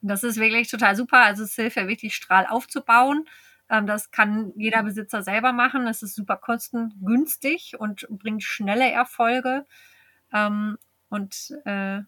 Das 0.00 0.22
ist 0.22 0.36
wirklich 0.36 0.70
total 0.70 0.96
super. 0.96 1.18
Also 1.18 1.44
es 1.44 1.54
hilft 1.54 1.76
ja 1.76 1.88
wirklich, 1.88 2.14
Strahl 2.14 2.46
aufzubauen. 2.46 3.26
Ähm, 3.70 3.86
das 3.86 4.10
kann 4.10 4.52
jeder 4.56 4.82
Besitzer 4.82 5.22
selber 5.22 5.52
machen. 5.52 5.86
Es 5.86 6.02
ist 6.02 6.14
super 6.14 6.36
kostengünstig 6.36 7.76
und 7.78 8.06
bringt 8.10 8.42
schnelle 8.42 8.90
Erfolge. 8.90 9.64
Ähm, 10.32 10.76
und 11.08 11.54
äh, 11.64 12.00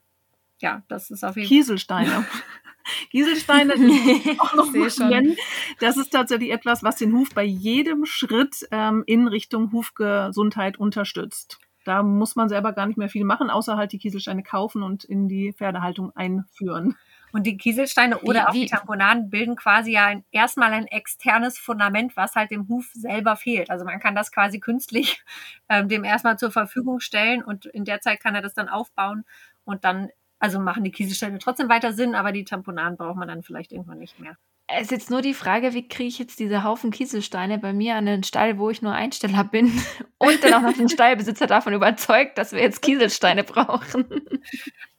ja, 0.59 0.83
das 0.89 1.11
ist 1.11 1.25
auf 1.25 1.37
jeden 1.37 1.49
Fall. 1.49 1.57
Kieselsteine. 1.57 2.27
Kieselsteine 3.11 3.75
auch 4.39 4.55
noch 4.55 4.73
nennen. 4.73 5.37
Das 5.81 5.97
ist 5.97 6.11
tatsächlich 6.11 6.51
etwas, 6.51 6.83
was 6.83 6.97
den 6.97 7.13
Huf 7.13 7.31
bei 7.35 7.45
jedem 7.45 8.07
Schritt 8.07 8.67
ähm, 8.71 9.05
in 9.07 9.29
Richtung 9.29 9.73
Hufgesundheit 9.73 10.79
unterstützt. 10.79 11.59
Da 11.85 12.03
muss 12.03 12.35
man 12.35 12.49
selber 12.49 12.73
gar 12.73 12.87
nicht 12.87 12.97
mehr 12.97 13.09
viel 13.09 13.25
machen, 13.25 13.49
außer 13.49 13.77
halt 13.77 13.93
die 13.93 13.99
Kieselsteine 13.99 14.43
kaufen 14.43 14.83
und 14.83 15.05
in 15.05 15.29
die 15.29 15.53
Pferdehaltung 15.53 16.11
einführen. 16.17 16.97
Und 17.33 17.45
die 17.45 17.57
Kieselsteine 17.57 18.19
oder 18.21 18.41
wie, 18.41 18.47
auch 18.47 18.55
wie? 18.55 18.61
die 18.61 18.67
Tamponaden 18.67 19.31
bilden 19.31 19.57
quasi 19.57 19.93
ja 19.93 20.07
ein, 20.07 20.25
erstmal 20.31 20.73
ein 20.73 20.87
externes 20.87 21.59
Fundament, 21.59 22.17
was 22.17 22.35
halt 22.35 22.51
dem 22.51 22.67
Huf 22.69 22.91
selber 22.95 23.37
fehlt. 23.37 23.71
Also 23.71 23.85
man 23.85 24.01
kann 24.01 24.15
das 24.15 24.33
quasi 24.33 24.59
künstlich 24.59 25.23
ähm, 25.69 25.89
dem 25.89 26.03
erstmal 26.03 26.39
zur 26.39 26.51
Verfügung 26.51 26.99
stellen 27.01 27.45
und 27.45 27.67
in 27.67 27.85
der 27.85 28.01
Zeit 28.01 28.21
kann 28.21 28.35
er 28.35 28.43
das 28.43 28.55
dann 28.55 28.69
aufbauen 28.69 29.25
und 29.65 29.85
dann, 29.85 30.09
also 30.39 30.59
machen 30.61 30.85
die 30.85 30.91
Kieselsteine 30.91 31.39
trotzdem 31.39 31.69
weiter 31.69 31.93
Sinn, 31.93 32.15
aber 32.15 32.33
die 32.33 32.45
Tamponaden 32.45 32.97
braucht 32.97 33.17
man 33.17 33.29
dann 33.29 33.43
vielleicht 33.43 33.73
irgendwann 33.73 33.99
nicht 33.99 34.19
mehr. 34.19 34.37
Es 34.69 34.83
ist 34.83 34.91
jetzt 34.91 35.11
nur 35.11 35.23
die 35.23 35.35
Frage, 35.35 35.75
wie 35.75 35.87
kriege 35.87 36.09
ich 36.09 36.19
jetzt 36.19 36.41
diese 36.41 36.65
Haufen 36.65 36.91
Kieselsteine 36.91 37.59
bei 37.59 37.73
mir 37.73 37.95
an 37.95 38.07
den 38.07 38.25
Stall, 38.25 38.59
wo 38.59 38.69
ich 38.69 38.83
nur 38.83 38.93
Einsteller 38.93 39.45
bin 39.45 39.67
und 40.19 40.43
dann 40.43 40.55
auch 40.55 40.63
noch 40.63 40.73
den 40.73 40.89
Stallbesitzer 40.89 41.47
davon 41.47 41.73
überzeugt, 41.73 42.37
dass 42.37 42.53
wir 42.53 42.61
jetzt 42.61 42.83
Kieselsteine 42.83 43.45
brauchen. 43.45 44.07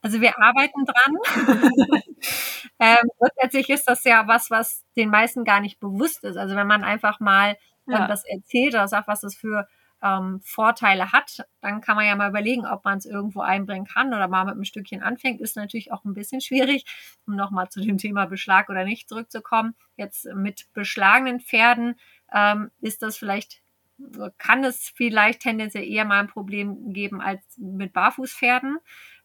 Also 0.02 0.22
wir 0.22 0.40
arbeiten 0.40 0.86
dran. 0.86 1.62
ähm, 2.80 3.10
grundsätzlich 3.18 3.70
ist 3.70 3.90
das 3.90 4.06
ja 4.06 4.26
was, 4.26 4.50
was 4.50 4.86
den 4.96 5.10
meisten 5.10 5.44
gar 5.44 5.60
nicht 5.60 5.82
bewusst 5.82 6.24
ist. 6.24 6.38
Also 6.38 6.56
wenn 6.56 6.68
man 6.68 6.86
einfach 6.86 7.20
mal 7.20 7.58
ja. 7.88 8.08
das 8.08 8.24
erzählt 8.26 8.74
oder 8.74 8.88
sagt, 8.88 9.10
was 9.10 9.20
das 9.20 9.36
für 9.36 9.68
ähm, 10.02 10.40
Vorteile 10.44 11.12
hat, 11.12 11.48
dann 11.62 11.82
kann 11.82 11.96
man 11.96 12.06
ja 12.06 12.16
mal 12.16 12.30
überlegen, 12.30 12.66
ob 12.66 12.86
man 12.86 12.98
es 12.98 13.06
irgendwo 13.06 13.42
einbringen 13.42 13.86
kann 13.86 14.14
oder 14.14 14.28
mal 14.28 14.46
mit 14.46 14.54
einem 14.54 14.64
Stückchen 14.64 15.02
anfängt. 15.02 15.42
Ist 15.42 15.56
natürlich 15.56 15.92
auch 15.92 16.06
ein 16.06 16.14
bisschen 16.14 16.42
schwierig, 16.42 16.86
um 17.26 17.36
nochmal 17.36 17.70
zu 17.70 17.82
dem 17.82 17.98
Thema 17.98 18.26
Beschlag 18.26 18.70
oder 18.70 18.86
nicht 18.86 19.10
zurückzukommen. 19.10 19.76
Jetzt 19.96 20.26
mit 20.36 20.68
beschlagenen 20.74 21.40
Pferden 21.40 21.96
ähm, 22.34 22.72
ist 22.82 23.02
das 23.02 23.18
vielleicht, 23.18 23.62
kann 24.38 24.64
es 24.64 24.92
vielleicht 24.96 25.42
tendenziell 25.42 25.84
eher 25.84 26.06
mal 26.06 26.20
ein 26.20 26.28
Problem 26.28 26.94
geben 26.94 27.22
als 27.22 27.42
mit 27.58 27.94
Barfußpferden. 27.94 28.78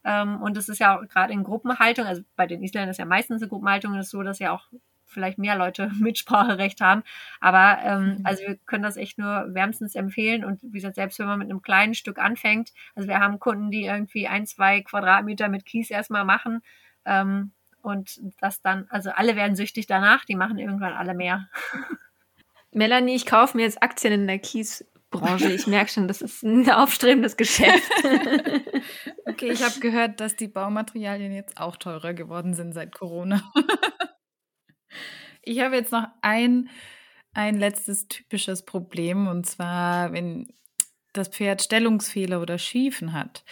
Ähm, 0.05 0.41
und 0.41 0.57
es 0.57 0.69
ist 0.69 0.79
ja 0.79 0.99
auch 0.99 1.07
gerade 1.07 1.33
in 1.33 1.45
Gruppenhaltung, 1.45 2.07
also 2.07 2.23
bei 2.35 2.47
den 2.47 2.63
Isländern 2.63 2.91
ist 2.91 2.99
ja 2.99 3.05
meistens 3.05 3.43
eine 3.43 3.49
Gruppenhaltung, 3.49 3.95
ist 3.95 4.11
so, 4.11 4.23
dass 4.23 4.39
ja 4.39 4.53
auch 4.53 4.67
vielleicht 5.13 5.39
mehr 5.39 5.57
Leute 5.57 5.91
Mitspracherecht 6.01 6.81
haben. 6.81 7.03
Aber 7.41 7.79
ähm, 7.85 8.05
mhm. 8.05 8.21
also 8.25 8.43
wir 8.43 8.57
können 8.67 8.83
das 8.83 8.97
echt 8.97 9.19
nur 9.19 9.55
wärmstens 9.55 9.95
empfehlen. 9.95 10.45
Und 10.45 10.63
wie 10.63 10.71
gesagt, 10.71 10.97
selbst 10.97 11.19
wenn 11.19 11.27
man 11.27 11.39
mit 11.39 11.51
einem 11.51 11.63
kleinen 11.63 11.95
Stück 11.95 12.19
anfängt, 12.19 12.73
also 12.95 13.09
wir 13.09 13.19
haben 13.19 13.39
Kunden, 13.39 13.71
die 13.71 13.85
irgendwie 13.85 14.29
ein, 14.29 14.47
zwei 14.47 14.81
Quadratmeter 14.83 15.49
mit 15.49 15.65
Kies 15.65 15.91
erstmal 15.91 16.25
machen. 16.25 16.63
Ähm, 17.05 17.53
und 17.83 18.21
das 18.41 18.63
dann, 18.63 18.87
also 18.91 19.11
alle 19.11 19.37
werden 19.37 19.57
süchtig 19.57 19.87
danach, 19.87 20.25
die 20.25 20.37
machen 20.37 20.59
irgendwann 20.59 20.93
alle 20.93 21.15
mehr. 21.15 21.49
Melanie, 22.71 23.15
ich 23.15 23.27
kaufe 23.27 23.57
mir 23.57 23.65
jetzt 23.65 23.83
Aktien 23.83 24.15
in 24.15 24.27
der 24.27 24.39
Kiesbranche. 24.39 25.53
Ich 25.53 25.67
merke 25.67 25.91
schon, 25.91 26.09
das 26.09 26.23
ist 26.23 26.43
ein 26.43 26.69
aufstrebendes 26.71 27.37
Geschäft. 27.37 27.91
okay, 29.27 29.51
ich 29.51 29.63
habe 29.63 29.79
gehört, 29.81 30.21
dass 30.21 30.37
die 30.37 30.49
Baumaterialien 30.49 31.33
jetzt 31.33 31.61
auch 31.61 31.77
teurer 31.77 32.15
geworden 32.15 32.55
sind 32.55 32.73
seit 32.73 32.95
Corona. 32.95 33.43
Ich 35.43 35.61
habe 35.61 35.77
jetzt 35.77 35.93
noch 35.93 36.09
ein, 36.21 36.69
ein 37.33 37.59
letztes 37.59 38.09
typisches 38.09 38.65
Problem 38.65 39.27
und 39.27 39.47
zwar, 39.47 40.13
wenn 40.13 40.53
das 41.13 41.29
Pferd 41.29 41.63
Stellungsfehler 41.63 42.41
oder 42.41 42.59
Schiefen 42.59 43.13
hat. 43.13 43.45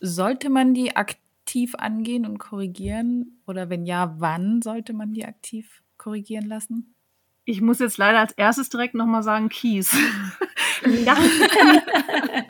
Sollte 0.00 0.50
man 0.50 0.74
die 0.74 0.96
aktiv 0.96 1.74
angehen 1.76 2.26
und 2.26 2.38
korrigieren? 2.38 3.40
Oder 3.46 3.70
wenn 3.70 3.84
ja, 3.84 4.14
wann 4.18 4.62
sollte 4.62 4.92
man 4.92 5.12
die 5.12 5.24
aktiv 5.24 5.82
korrigieren 5.98 6.46
lassen? 6.46 6.94
Ich 7.50 7.60
muss 7.60 7.80
jetzt 7.80 7.98
leider 7.98 8.20
als 8.20 8.32
erstes 8.34 8.68
direkt 8.68 8.94
nochmal 8.94 9.24
sagen, 9.24 9.48
Kies. 9.48 9.96
Ja. 11.04 11.14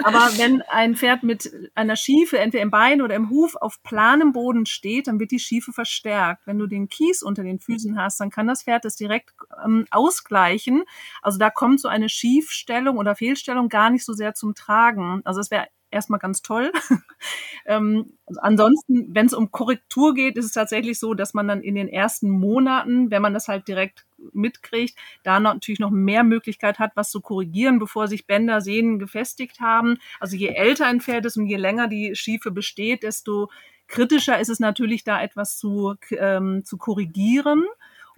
Aber 0.04 0.38
wenn 0.38 0.62
ein 0.62 0.94
Pferd 0.94 1.24
mit 1.24 1.52
einer 1.74 1.96
Schiefe 1.96 2.38
entweder 2.38 2.62
im 2.62 2.70
Bein 2.70 3.02
oder 3.02 3.16
im 3.16 3.28
Huf 3.28 3.56
auf 3.56 3.82
planem 3.82 4.32
Boden 4.32 4.66
steht, 4.66 5.08
dann 5.08 5.18
wird 5.18 5.32
die 5.32 5.40
Schiefe 5.40 5.72
verstärkt. 5.72 6.46
Wenn 6.46 6.56
du 6.56 6.68
den 6.68 6.88
Kies 6.88 7.24
unter 7.24 7.42
den 7.42 7.58
Füßen 7.58 7.98
hast, 7.98 8.20
dann 8.20 8.30
kann 8.30 8.46
das 8.46 8.62
Pferd 8.62 8.84
das 8.84 8.94
direkt 8.94 9.32
ähm, 9.64 9.84
ausgleichen. 9.90 10.84
Also 11.22 11.40
da 11.40 11.50
kommt 11.50 11.80
so 11.80 11.88
eine 11.88 12.08
Schiefstellung 12.08 12.98
oder 12.98 13.16
Fehlstellung 13.16 13.68
gar 13.68 13.90
nicht 13.90 14.04
so 14.04 14.12
sehr 14.12 14.34
zum 14.34 14.54
Tragen. 14.54 15.22
Also 15.24 15.40
es 15.40 15.50
wäre 15.50 15.66
erstmal 15.90 16.18
ganz 16.18 16.42
toll. 16.42 16.72
ähm, 17.66 18.12
also 18.26 18.40
ansonsten, 18.40 19.14
wenn 19.14 19.26
es 19.26 19.34
um 19.34 19.50
Korrektur 19.50 20.14
geht, 20.14 20.36
ist 20.36 20.46
es 20.46 20.52
tatsächlich 20.52 20.98
so, 20.98 21.14
dass 21.14 21.34
man 21.34 21.48
dann 21.48 21.62
in 21.62 21.74
den 21.74 21.88
ersten 21.88 22.30
Monaten, 22.30 23.10
wenn 23.10 23.22
man 23.22 23.34
das 23.34 23.48
halt 23.48 23.68
direkt 23.68 24.06
mitkriegt, 24.32 24.96
da 25.22 25.40
natürlich 25.40 25.80
noch 25.80 25.90
mehr 25.90 26.24
Möglichkeit 26.24 26.78
hat, 26.78 26.92
was 26.94 27.10
zu 27.10 27.20
korrigieren, 27.20 27.78
bevor 27.78 28.08
sich 28.08 28.26
Bänder, 28.26 28.60
Sehnen 28.60 28.98
gefestigt 28.98 29.60
haben. 29.60 29.98
Also 30.18 30.36
je 30.36 30.48
älter 30.48 30.86
ein 30.86 31.00
Pferd 31.00 31.26
ist 31.26 31.36
und 31.36 31.46
je 31.46 31.56
länger 31.56 31.88
die 31.88 32.14
Schiefe 32.14 32.50
besteht, 32.50 33.02
desto 33.02 33.50
kritischer 33.88 34.38
ist 34.38 34.48
es 34.48 34.60
natürlich, 34.60 35.04
da 35.04 35.20
etwas 35.22 35.58
zu, 35.58 35.94
ähm, 36.12 36.64
zu 36.64 36.76
korrigieren. 36.76 37.64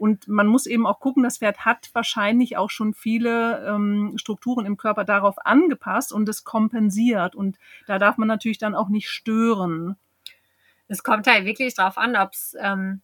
Und 0.03 0.27
man 0.27 0.49
muss 0.49 0.67
eben 0.67 0.85
auch 0.85 0.99
gucken, 0.99 1.23
das 1.23 1.39
Pferd 1.39 1.65
hat 1.65 1.91
wahrscheinlich 1.93 2.57
auch 2.57 2.71
schon 2.71 2.93
viele 2.93 3.65
ähm, 3.65 4.15
Strukturen 4.17 4.67
im 4.67 4.77
Körper 4.77 5.05
darauf 5.05 5.37
angepasst 5.47 6.13
und 6.13 6.29
es 6.29 6.43
kompensiert. 6.43 7.37
Und 7.37 7.57
da 7.87 8.01
darf 8.01 8.19
man 8.19 8.27
natürlich 8.27 8.59
dann 8.59 8.75
auch 8.75 8.89
nicht 8.89 9.09
stören. 9.09 9.95
Es 10.89 11.05
kommt 11.05 11.29
halt 11.29 11.45
wirklich 11.45 11.75
darauf 11.75 11.99
an, 11.99 12.17
ob 12.17 12.33
es 12.33 12.57
ähm, 12.59 13.01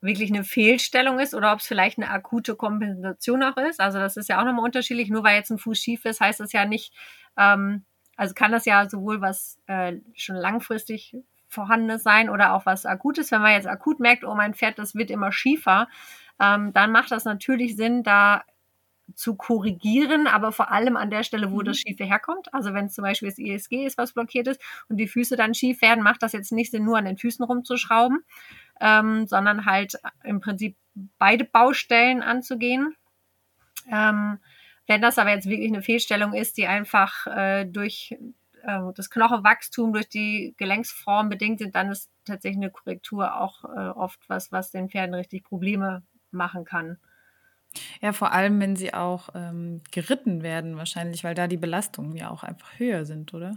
wirklich 0.00 0.32
eine 0.32 0.42
Fehlstellung 0.42 1.20
ist 1.20 1.36
oder 1.36 1.52
ob 1.52 1.60
es 1.60 1.68
vielleicht 1.68 1.98
eine 1.98 2.10
akute 2.10 2.56
Kompensation 2.56 3.44
auch 3.44 3.56
ist. 3.56 3.78
Also 3.78 4.00
das 4.00 4.16
ist 4.16 4.28
ja 4.28 4.40
auch 4.40 4.44
nochmal 4.44 4.64
unterschiedlich. 4.64 5.08
Nur 5.08 5.22
weil 5.22 5.36
jetzt 5.36 5.50
ein 5.50 5.58
Fuß 5.58 5.78
schief 5.78 6.04
ist, 6.04 6.20
heißt 6.20 6.40
das 6.40 6.50
ja 6.52 6.64
nicht, 6.64 6.92
ähm, 7.36 7.84
also 8.16 8.34
kann 8.34 8.50
das 8.50 8.64
ja 8.64 8.88
sowohl 8.88 9.20
was 9.20 9.60
äh, 9.68 9.98
schon 10.16 10.34
langfristig 10.34 11.14
vorhandenes 11.46 12.02
sein 12.02 12.28
oder 12.28 12.54
auch 12.54 12.66
was 12.66 12.86
Akutes. 12.86 13.30
Wenn 13.30 13.42
man 13.42 13.52
jetzt 13.52 13.66
akut 13.68 14.00
merkt, 14.00 14.24
oh 14.24 14.34
mein 14.34 14.54
Pferd, 14.54 14.80
das 14.80 14.96
wird 14.96 15.10
immer 15.10 15.32
schiefer, 15.32 15.88
ähm, 16.40 16.72
dann 16.72 16.92
macht 16.92 17.10
das 17.10 17.24
natürlich 17.24 17.76
Sinn, 17.76 18.02
da 18.02 18.42
zu 19.14 19.34
korrigieren, 19.34 20.26
aber 20.26 20.52
vor 20.52 20.70
allem 20.70 20.96
an 20.96 21.10
der 21.10 21.22
Stelle, 21.22 21.50
wo 21.50 21.60
mhm. 21.60 21.64
das 21.64 21.78
Schiefe 21.78 22.04
herkommt. 22.04 22.52
Also 22.54 22.74
wenn 22.74 22.86
es 22.86 22.94
zum 22.94 23.02
Beispiel 23.02 23.28
das 23.28 23.38
ISG 23.38 23.84
ist, 23.84 23.98
was 23.98 24.12
blockiert 24.12 24.46
ist 24.46 24.60
und 24.88 24.96
die 24.96 25.08
Füße 25.08 25.36
dann 25.36 25.54
schief 25.54 25.82
werden, 25.82 26.02
macht 26.02 26.22
das 26.22 26.32
jetzt 26.32 26.52
nicht 26.52 26.70
Sinn, 26.70 26.84
nur 26.84 26.98
an 26.98 27.04
den 27.04 27.18
Füßen 27.18 27.44
rumzuschrauben, 27.44 28.24
ähm, 28.80 29.26
sondern 29.26 29.66
halt 29.66 29.94
im 30.24 30.40
Prinzip 30.40 30.76
beide 31.18 31.44
Baustellen 31.44 32.22
anzugehen. 32.22 32.94
Ähm, 33.90 34.38
wenn 34.86 35.02
das 35.02 35.18
aber 35.18 35.30
jetzt 35.30 35.48
wirklich 35.48 35.68
eine 35.68 35.82
Fehlstellung 35.82 36.34
ist, 36.34 36.56
die 36.56 36.66
einfach 36.66 37.26
äh, 37.26 37.64
durch 37.64 38.16
äh, 38.62 38.80
das 38.94 39.10
Knochenwachstum, 39.10 39.92
durch 39.92 40.08
die 40.08 40.54
Gelenksform 40.56 41.28
bedingt 41.28 41.60
sind, 41.60 41.74
dann 41.74 41.90
ist 41.90 42.10
tatsächlich 42.24 42.62
eine 42.62 42.70
Korrektur 42.70 43.36
auch 43.40 43.64
äh, 43.64 43.88
oft 43.90 44.18
was, 44.28 44.50
was 44.52 44.70
den 44.70 44.88
Pferden 44.88 45.14
richtig 45.14 45.44
Probleme 45.44 46.02
machen 46.32 46.64
kann. 46.64 46.98
Ja, 48.00 48.12
vor 48.12 48.32
allem, 48.32 48.60
wenn 48.60 48.76
sie 48.76 48.94
auch 48.94 49.28
ähm, 49.34 49.82
geritten 49.92 50.42
werden, 50.42 50.76
wahrscheinlich, 50.76 51.22
weil 51.22 51.34
da 51.34 51.46
die 51.46 51.56
Belastungen 51.56 52.16
ja 52.16 52.30
auch 52.30 52.42
einfach 52.42 52.78
höher 52.78 53.04
sind, 53.04 53.32
oder? 53.32 53.56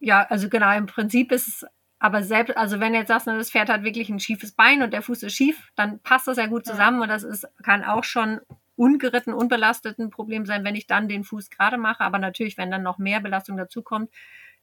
Ja, 0.00 0.26
also 0.28 0.48
genau, 0.48 0.76
im 0.76 0.86
Prinzip 0.86 1.32
ist 1.32 1.48
es 1.48 1.66
aber 1.98 2.22
selbst, 2.22 2.56
also 2.58 2.80
wenn 2.80 2.92
jetzt 2.92 3.08
sagst, 3.08 3.26
das 3.26 3.50
Pferd 3.50 3.70
hat 3.70 3.82
wirklich 3.82 4.10
ein 4.10 4.20
schiefes 4.20 4.52
Bein 4.52 4.82
und 4.82 4.92
der 4.92 5.00
Fuß 5.00 5.22
ist 5.22 5.34
schief, 5.34 5.70
dann 5.74 6.00
passt 6.00 6.26
das 6.26 6.36
ja 6.36 6.46
gut 6.46 6.66
zusammen 6.66 7.00
und 7.00 7.08
das 7.08 7.22
ist, 7.22 7.48
kann 7.62 7.82
auch 7.82 8.04
schon 8.04 8.40
ungeritten, 8.76 9.32
unbelastet 9.32 9.98
ein 9.98 10.10
Problem 10.10 10.44
sein, 10.44 10.64
wenn 10.64 10.74
ich 10.74 10.86
dann 10.86 11.08
den 11.08 11.24
Fuß 11.24 11.48
gerade 11.48 11.78
mache. 11.78 12.04
Aber 12.04 12.18
natürlich, 12.18 12.58
wenn 12.58 12.70
dann 12.70 12.82
noch 12.82 12.98
mehr 12.98 13.20
Belastung 13.20 13.56
dazukommt, 13.56 14.10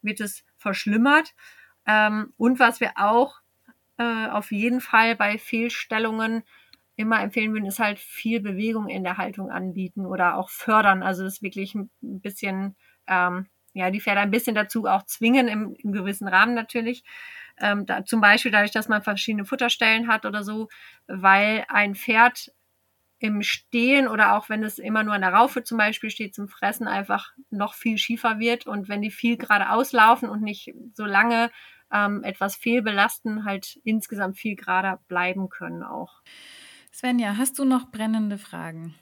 wird 0.03 0.19
es 0.19 0.43
verschlimmert. 0.57 1.33
Ähm, 1.87 2.33
und 2.37 2.59
was 2.59 2.79
wir 2.79 2.91
auch 2.95 3.39
äh, 3.97 4.27
auf 4.27 4.51
jeden 4.51 4.81
Fall 4.81 5.15
bei 5.15 5.37
Fehlstellungen 5.37 6.43
immer 6.95 7.21
empfehlen 7.21 7.53
würden, 7.53 7.65
ist 7.65 7.79
halt 7.79 7.99
viel 7.99 8.41
Bewegung 8.41 8.87
in 8.89 9.03
der 9.03 9.17
Haltung 9.17 9.49
anbieten 9.49 10.05
oder 10.05 10.37
auch 10.37 10.49
fördern. 10.49 11.03
Also 11.03 11.23
das 11.23 11.41
wirklich 11.41 11.75
ein 11.75 11.89
bisschen, 12.01 12.75
ähm, 13.07 13.47
ja, 13.73 13.89
die 13.91 14.01
Pferde 14.01 14.21
ein 14.21 14.31
bisschen 14.31 14.55
dazu 14.55 14.85
auch 14.85 15.03
zwingen, 15.03 15.47
im, 15.47 15.75
im 15.75 15.91
gewissen 15.93 16.27
Rahmen 16.27 16.53
natürlich. 16.53 17.03
Ähm, 17.59 17.85
da, 17.85 18.05
zum 18.05 18.21
Beispiel 18.21 18.51
dadurch, 18.51 18.71
dass 18.71 18.89
man 18.89 19.01
verschiedene 19.03 19.45
Futterstellen 19.45 20.07
hat 20.07 20.25
oder 20.25 20.43
so, 20.43 20.67
weil 21.07 21.65
ein 21.69 21.95
Pferd 21.95 22.51
im 23.19 23.43
Stehen 23.43 24.07
oder 24.07 24.35
auch 24.35 24.49
wenn 24.49 24.63
es 24.63 24.79
immer 24.79 25.03
nur 25.03 25.13
an 25.13 25.21
der 25.21 25.33
Raufe 25.33 25.63
zum 25.63 25.77
Beispiel 25.77 26.09
steht 26.09 26.33
zum 26.33 26.47
Fressen, 26.47 26.87
einfach 26.87 27.31
noch 27.51 27.75
viel 27.75 27.99
schiefer 27.99 28.39
wird 28.39 28.65
und 28.65 28.89
wenn 28.89 29.01
die 29.03 29.11
viel 29.11 29.37
geradeaus 29.37 29.91
laufen 29.91 30.27
und 30.27 30.41
nicht 30.41 30.73
so 30.95 31.05
lange 31.05 31.51
ähm, 31.91 32.23
etwas 32.23 32.55
fehlbelasten, 32.55 33.45
halt 33.45 33.79
insgesamt 33.83 34.37
viel 34.37 34.55
gerader 34.55 34.99
bleiben 35.07 35.49
können 35.49 35.83
auch. 35.83 36.21
Svenja, 36.93 37.37
hast 37.37 37.57
du 37.57 37.65
noch 37.65 37.89
brennende 37.89 38.37
Fragen? 38.37 38.95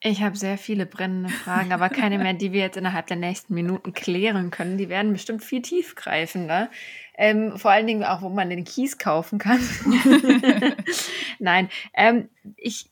Ich 0.00 0.22
habe 0.22 0.36
sehr 0.36 0.58
viele 0.58 0.84
brennende 0.84 1.30
Fragen, 1.30 1.72
aber 1.72 1.88
keine 1.88 2.18
mehr, 2.18 2.34
die 2.34 2.52
wir 2.52 2.60
jetzt 2.60 2.76
innerhalb 2.76 3.06
der 3.06 3.16
nächsten 3.16 3.54
Minuten 3.54 3.94
klären 3.94 4.50
können. 4.50 4.76
Die 4.76 4.88
werden 4.88 5.12
bestimmt 5.12 5.42
viel 5.42 5.62
tiefgreifender. 5.62 6.70
Ähm, 7.16 7.56
vor 7.56 7.70
allen 7.70 7.86
Dingen 7.86 8.04
auch, 8.04 8.20
wo 8.22 8.28
man 8.28 8.50
den 8.50 8.64
Kies 8.64 8.98
kaufen 8.98 9.38
kann. 9.38 9.60
Nein, 11.38 11.68
ähm, 11.94 12.28
ich, 12.56 12.90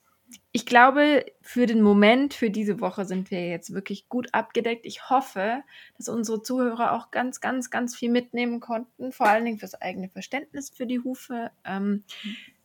ich 0.53 0.67
glaube, 0.67 1.27
für 1.43 1.67
den 1.67 1.83
Moment, 1.83 2.33
für 2.33 2.51
diese 2.51 2.81
Woche 2.81 3.05
sind 3.05 3.31
wir 3.31 3.49
jetzt 3.49 3.75
wirklich 3.75 4.09
gut 4.09 4.29
abgedeckt. 4.33 4.87
Ich 4.87 5.11
hoffe, 5.11 5.63
dass 5.97 6.09
unsere 6.09 6.43
Zuhörer 6.43 6.93
auch 6.93 7.11
ganz, 7.11 7.41
ganz, 7.41 7.71
ganz 7.71 7.97
viel 7.97 8.11
mitnehmen 8.11 8.61
konnten, 8.61 9.13
vor 9.13 9.27
allen 9.27 9.45
Dingen 9.45 9.59
fürs 9.59 9.75
eigene 9.75 10.09
Verständnis 10.09 10.71
für 10.71 10.87
die 10.87 11.01
Hufe. 11.01 11.51
Ähm, 11.65 12.05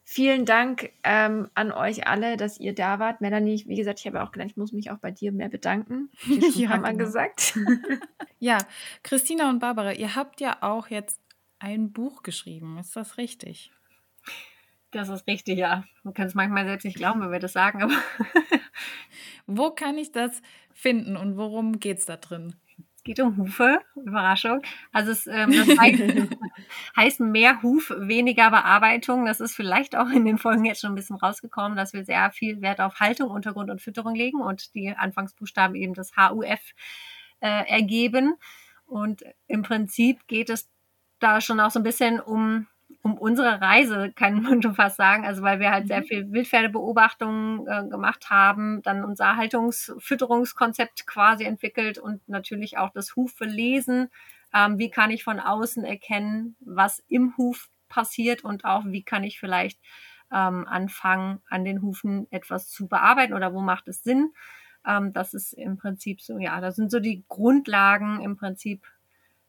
vielen 0.06 0.46
Dank 0.46 0.92
ähm, 1.04 1.50
an 1.56 1.72
euch 1.72 2.08
alle, 2.08 2.38
dass 2.38 2.60
ihr 2.60 2.74
da 2.74 3.00
wart. 3.00 3.20
Melanie, 3.20 3.66
wie 3.68 3.76
gesagt, 3.76 4.00
ich 4.00 4.08
habe 4.08 4.24
auch 4.24 4.32
gedacht, 4.32 4.52
ich 4.52 4.56
muss 4.56 4.72
mich 4.72 4.92
auch 4.92 5.00
bei 5.00 5.12
dir 5.12 5.34
mehr 5.34 5.50
bedanken. 5.50 6.10
Ich 6.30 6.56
ja, 6.56 6.78
genau. 6.78 6.96
gesagt. 6.96 7.60
ja, 8.40 8.60
Christina 9.04 9.50
und 9.50 9.60
Barbara, 9.60 9.92
ihr 9.94 10.16
habt 10.16 10.40
ja 10.40 10.58
auch 10.62 10.88
jetzt 10.88 11.20
ein 11.60 11.92
Buch 11.92 12.24
geschrieben. 12.24 12.78
Ist 12.78 12.96
das 12.96 13.18
richtig? 13.18 13.72
Das 14.92 15.10
ist 15.10 15.28
richtig, 15.28 15.58
ja. 15.58 15.84
Man 16.04 16.14
kann 16.14 16.28
es 16.28 16.36
manchmal 16.36 16.66
selbst 16.66 16.86
nicht 16.86 16.98
glauben, 16.98 17.22
wenn 17.22 17.32
wir 17.32 17.40
das 17.40 17.54
sagen, 17.54 17.84
aber. 17.84 17.94
Wo 19.48 19.72
kann 19.72 19.98
ich 19.98 20.12
das 20.12 20.42
finden 20.74 21.18
und 21.18 21.38
worum 21.38 21.80
geht 21.80 22.00
es 22.00 22.06
da 22.06 22.18
drin? 22.18 22.56
Geht 23.06 23.20
um 23.20 23.38
Hufe, 23.38 23.82
Überraschung. 23.96 24.64
Also 24.92 25.12
es 25.12 25.28
ähm, 25.28 25.52
das 25.52 25.78
heißt, 25.78 26.02
heißt 26.98 27.20
mehr 27.20 27.62
Huf, 27.62 27.94
weniger 27.96 28.50
Bearbeitung. 28.50 29.28
Das 29.28 29.40
ist 29.40 29.56
vielleicht 29.56 29.96
auch 29.96 30.10
in 30.10 30.26
den 30.26 30.40
Folgen 30.40 30.66
jetzt 30.66 30.82
schon 30.82 30.92
ein 30.92 30.96
bisschen 30.96 31.16
rausgekommen, 31.16 31.78
dass 31.78 31.94
wir 31.94 32.04
sehr 32.04 32.32
viel 32.32 32.62
Wert 32.62 32.82
auf 32.82 33.00
Haltung, 33.00 33.30
Untergrund 33.30 33.70
und 33.70 33.80
Fütterung 33.80 34.16
legen 34.16 34.42
und 34.42 34.74
die 34.74 34.90
Anfangsbuchstaben 34.90 35.76
eben 35.76 35.94
das 35.94 36.18
HUF 36.18 36.74
äh, 37.42 37.70
ergeben. 37.70 38.34
Und 38.88 39.24
im 39.46 39.62
Prinzip 39.62 40.26
geht 40.26 40.50
es 40.50 40.68
da 41.20 41.42
schon 41.42 41.60
auch 41.60 41.70
so 41.70 41.80
ein 41.80 41.84
bisschen 41.84 42.20
um 42.20 42.66
um 43.06 43.20
unsere 43.20 43.62
Reise, 43.62 44.12
kann 44.16 44.42
man 44.42 44.64
schon 44.64 44.74
fast 44.74 44.98
sagen. 44.98 45.26
Also 45.26 45.44
weil 45.44 45.60
wir 45.60 45.70
halt 45.70 45.88
sehr 45.88 46.02
mhm. 46.02 46.06
viel 46.06 46.32
Wildpferdebeobachtungen 46.32 47.68
äh, 47.68 47.88
gemacht 47.88 48.32
haben, 48.32 48.82
dann 48.82 49.06
unser 49.06 49.38
Haltungsfütterungskonzept 49.38 51.06
quasi 51.06 51.44
entwickelt 51.44 52.00
und 52.00 52.28
natürlich 52.28 52.80
auch 52.80 52.90
das 52.90 53.16
Huflesen. 53.16 54.10
Ähm, 54.54 54.80
wie 54.80 54.90
kann 54.90 55.12
ich 55.12 55.24
von 55.24 55.40
außen 55.40 55.84
erkennen, 55.84 56.56
was 56.62 57.04
im 57.08 57.38
Huf 57.38 57.70
passiert 57.90 58.44
und 58.44 58.66
auch 58.66 58.86
wie 58.86 59.04
kann 59.04 59.24
ich 59.24 59.40
vielleicht 59.40 59.80
ähm, 60.34 60.68
anfangen, 60.68 61.44
an 61.48 61.64
den 61.64 61.84
Hufen 61.84 62.26
etwas 62.32 62.70
zu 62.70 62.88
bearbeiten 62.88 63.36
oder 63.36 63.54
wo 63.54 63.62
macht 63.62 63.88
es 63.88 64.04
Sinn? 64.04 64.34
Ähm, 64.84 65.14
das 65.14 65.36
ist 65.36 65.54
im 65.54 65.78
Prinzip 65.78 66.22
so, 66.22 66.40
ja, 66.40 66.60
da 66.60 66.72
sind 66.72 66.90
so 66.90 67.00
die 67.00 67.24
Grundlagen 67.28 68.22
im 68.22 68.36
Prinzip 68.36 68.88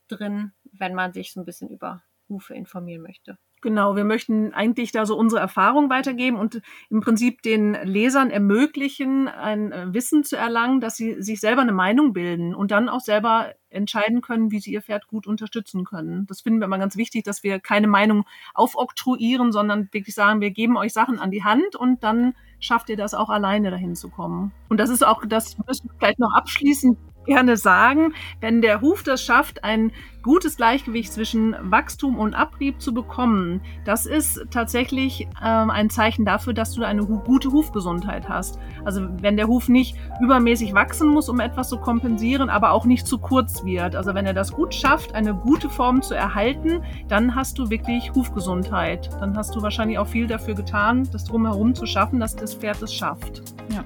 drin, 0.09 0.53
wenn 0.73 0.95
man 0.95 1.15
sich 1.15 1.33
so 1.33 1.41
ein 1.41 1.47
bisschen 1.47 1.71
über 1.71 2.03
Hufe 2.29 2.55
informieren 2.55 3.01
möchte. 3.01 3.39
Genau, 3.63 3.97
wir 3.97 4.05
möchten 4.05 4.53
eigentlich 4.53 4.93
da 4.93 5.07
so 5.07 5.17
unsere 5.17 5.41
Erfahrung 5.41 5.89
weitergeben 5.89 6.37
und 6.37 6.61
im 6.91 7.01
Prinzip 7.01 7.43
den 7.43 7.73
Lesern 7.73 8.31
ermöglichen, 8.31 9.29
ein 9.29 9.73
äh, 9.73 9.95
Wissen 9.95 10.25
zu 10.25 10.37
erlangen, 10.37 10.81
dass 10.81 10.97
sie 10.97 11.21
sich 11.23 11.41
selber 11.41 11.63
eine 11.63 11.73
Meinung 11.73 12.13
bilden 12.13 12.55
und 12.55 12.71
dann 12.71 12.89
auch 12.89 13.01
selber 13.01 13.55
entscheiden 13.71 14.21
können, 14.21 14.51
wie 14.51 14.61
sie 14.61 14.73
ihr 14.73 14.83
Pferd 14.83 15.09
gut 15.09 15.27
unterstützen 15.27 15.85
können. 15.85 16.27
Das 16.27 16.43
finden 16.43 16.61
wir 16.61 16.67
immer 16.67 16.79
ganz 16.79 16.97
wichtig, 16.97 17.25
dass 17.25 17.43
wir 17.43 17.59
keine 17.59 17.89
Meinung 17.89 18.25
aufoktroyieren, 18.55 19.53
sondern 19.53 19.89
wirklich 19.91 20.15
sagen, 20.15 20.41
wir 20.41 20.51
geben 20.51 20.77
euch 20.77 20.93
Sachen 20.93 21.19
an 21.19 21.31
die 21.31 21.43
Hand 21.43 21.77
und 21.77 22.05
dann 22.05 22.35
schafft 22.61 22.89
ihr 22.91 22.97
das 22.97 23.15
auch 23.15 23.31
alleine 23.31 23.71
dahin 23.71 23.95
zu 23.95 24.11
kommen. 24.11 24.53
Und 24.69 24.79
das 24.81 24.91
ist 24.91 25.05
auch, 25.05 25.25
das 25.27 25.57
müssen 25.67 25.89
wir 25.89 25.97
vielleicht 25.99 26.19
noch 26.19 26.35
abschließend 26.35 26.99
gerne 27.27 27.57
sagen, 27.57 28.15
wenn 28.41 28.63
der 28.63 28.81
Huf 28.81 29.03
das 29.03 29.23
schafft, 29.23 29.65
ein 29.65 29.93
gutes 30.27 30.57
Gleichgewicht 30.57 31.13
zwischen 31.13 31.55
Wachstum 31.61 32.19
und 32.19 32.35
Abrieb 32.35 32.81
zu 32.81 32.93
bekommen, 32.93 33.61
das 33.85 34.07
ist 34.07 34.45
tatsächlich 34.51 35.29
ähm, 35.41 35.71
ein 35.71 35.89
Zeichen 35.89 36.25
dafür, 36.25 36.53
dass 36.53 36.73
du 36.73 36.83
eine 36.83 37.07
gute 37.07 37.53
Hufgesundheit 37.53 38.29
hast. 38.29 38.59
Also 38.85 39.07
wenn 39.21 39.37
der 39.37 39.47
Huf 39.47 39.69
nicht 39.69 39.97
übermäßig 40.21 40.75
wachsen 40.75 41.09
muss, 41.11 41.29
um 41.29 41.39
etwas 41.39 41.69
zu 41.69 41.79
kompensieren, 41.79 42.51
aber 42.51 42.73
auch 42.73 42.87
nicht 42.87 43.07
zu 43.07 43.19
kurz 43.19 43.65
wird. 43.65 43.95
Also 43.95 44.15
wenn 44.15 44.27
er 44.27 44.35
das 44.35 44.51
gut 44.51 44.75
schafft, 44.75 45.15
eine 45.15 45.33
gute 45.33 45.71
Form 45.71 46.03
zu 46.03 46.15
erhalten, 46.15 46.83
dann 47.07 47.37
hast 47.37 47.57
du 47.59 47.71
wirklich 47.71 48.13
Hufgesundheit. 48.13 49.09
Dann 49.21 49.37
hast 49.37 49.55
du 49.55 49.63
wahrscheinlich 49.63 49.99
auch 49.99 50.09
viel 50.09 50.27
dafür 50.27 50.55
getan, 50.55 51.09
das 51.13 51.23
drumherum 51.23 51.73
zu 51.73 51.87
schaffen, 51.87 52.19
dass 52.19 52.35
das 52.35 52.53
Pferd 52.53 52.83
es 52.83 52.93
schafft. 52.93 53.43
Ja, 53.73 53.85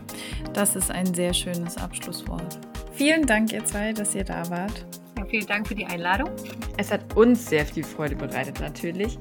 das 0.55 0.75
ist 0.75 0.91
ein 0.91 1.13
sehr 1.15 1.35
schönes 1.35 1.77
Abschlusswort. 1.77 2.59
Vielen 3.01 3.25
Dank, 3.25 3.51
ihr 3.55 3.65
zwei, 3.65 3.95
dass 3.95 4.15
ihr 4.15 4.25
da 4.25 4.51
wart. 4.51 4.85
Ja, 5.17 5.25
vielen 5.25 5.47
Dank 5.47 5.67
für 5.67 5.75
die 5.75 5.87
Einladung. 5.87 6.29
Es 6.77 6.93
hat 6.93 7.17
uns 7.17 7.47
sehr 7.47 7.65
viel 7.65 7.83
Freude 7.83 8.15
bereitet, 8.15 8.61
natürlich. 8.61 9.19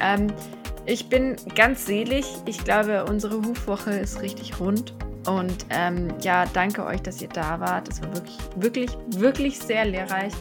Ähm, 0.00 0.26
ich 0.84 1.08
bin 1.08 1.34
ganz 1.54 1.86
selig. 1.86 2.26
Ich 2.44 2.62
glaube, 2.62 3.06
unsere 3.06 3.38
Hufwoche 3.38 3.92
ist 3.92 4.20
richtig 4.20 4.60
rund. 4.60 4.92
Und 5.26 5.64
ähm, 5.70 6.08
ja, 6.20 6.44
danke 6.44 6.84
euch, 6.84 7.00
dass 7.00 7.22
ihr 7.22 7.30
da 7.30 7.58
wart. 7.58 7.88
Es 7.88 8.02
war 8.02 8.12
wirklich, 8.12 8.36
wirklich, 8.56 8.98
wirklich 9.18 9.58
sehr 9.60 9.86
lehrreich. 9.86 10.34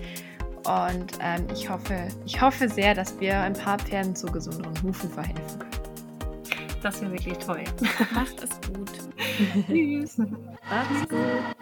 Und 0.66 1.14
ähm, 1.22 1.48
ich, 1.54 1.70
hoffe, 1.70 2.10
ich 2.26 2.42
hoffe 2.42 2.68
sehr, 2.68 2.94
dass 2.94 3.18
wir 3.22 3.40
ein 3.40 3.54
paar 3.54 3.80
Pferden 3.80 4.18
zu 4.18 4.28
gesunderen 4.28 4.76
Hufen 4.84 5.10
verhelfen 5.10 5.60
können. 5.60 5.72
Das 6.84 7.02
wäre 7.02 7.14
wirklich 7.14 7.38
toll. 7.38 7.64
Macht 8.14 8.44
es 8.44 8.50
gut. 8.68 8.92
Tschüss. 9.68 10.18
Macht's 10.18 11.08
gut. 11.08 11.56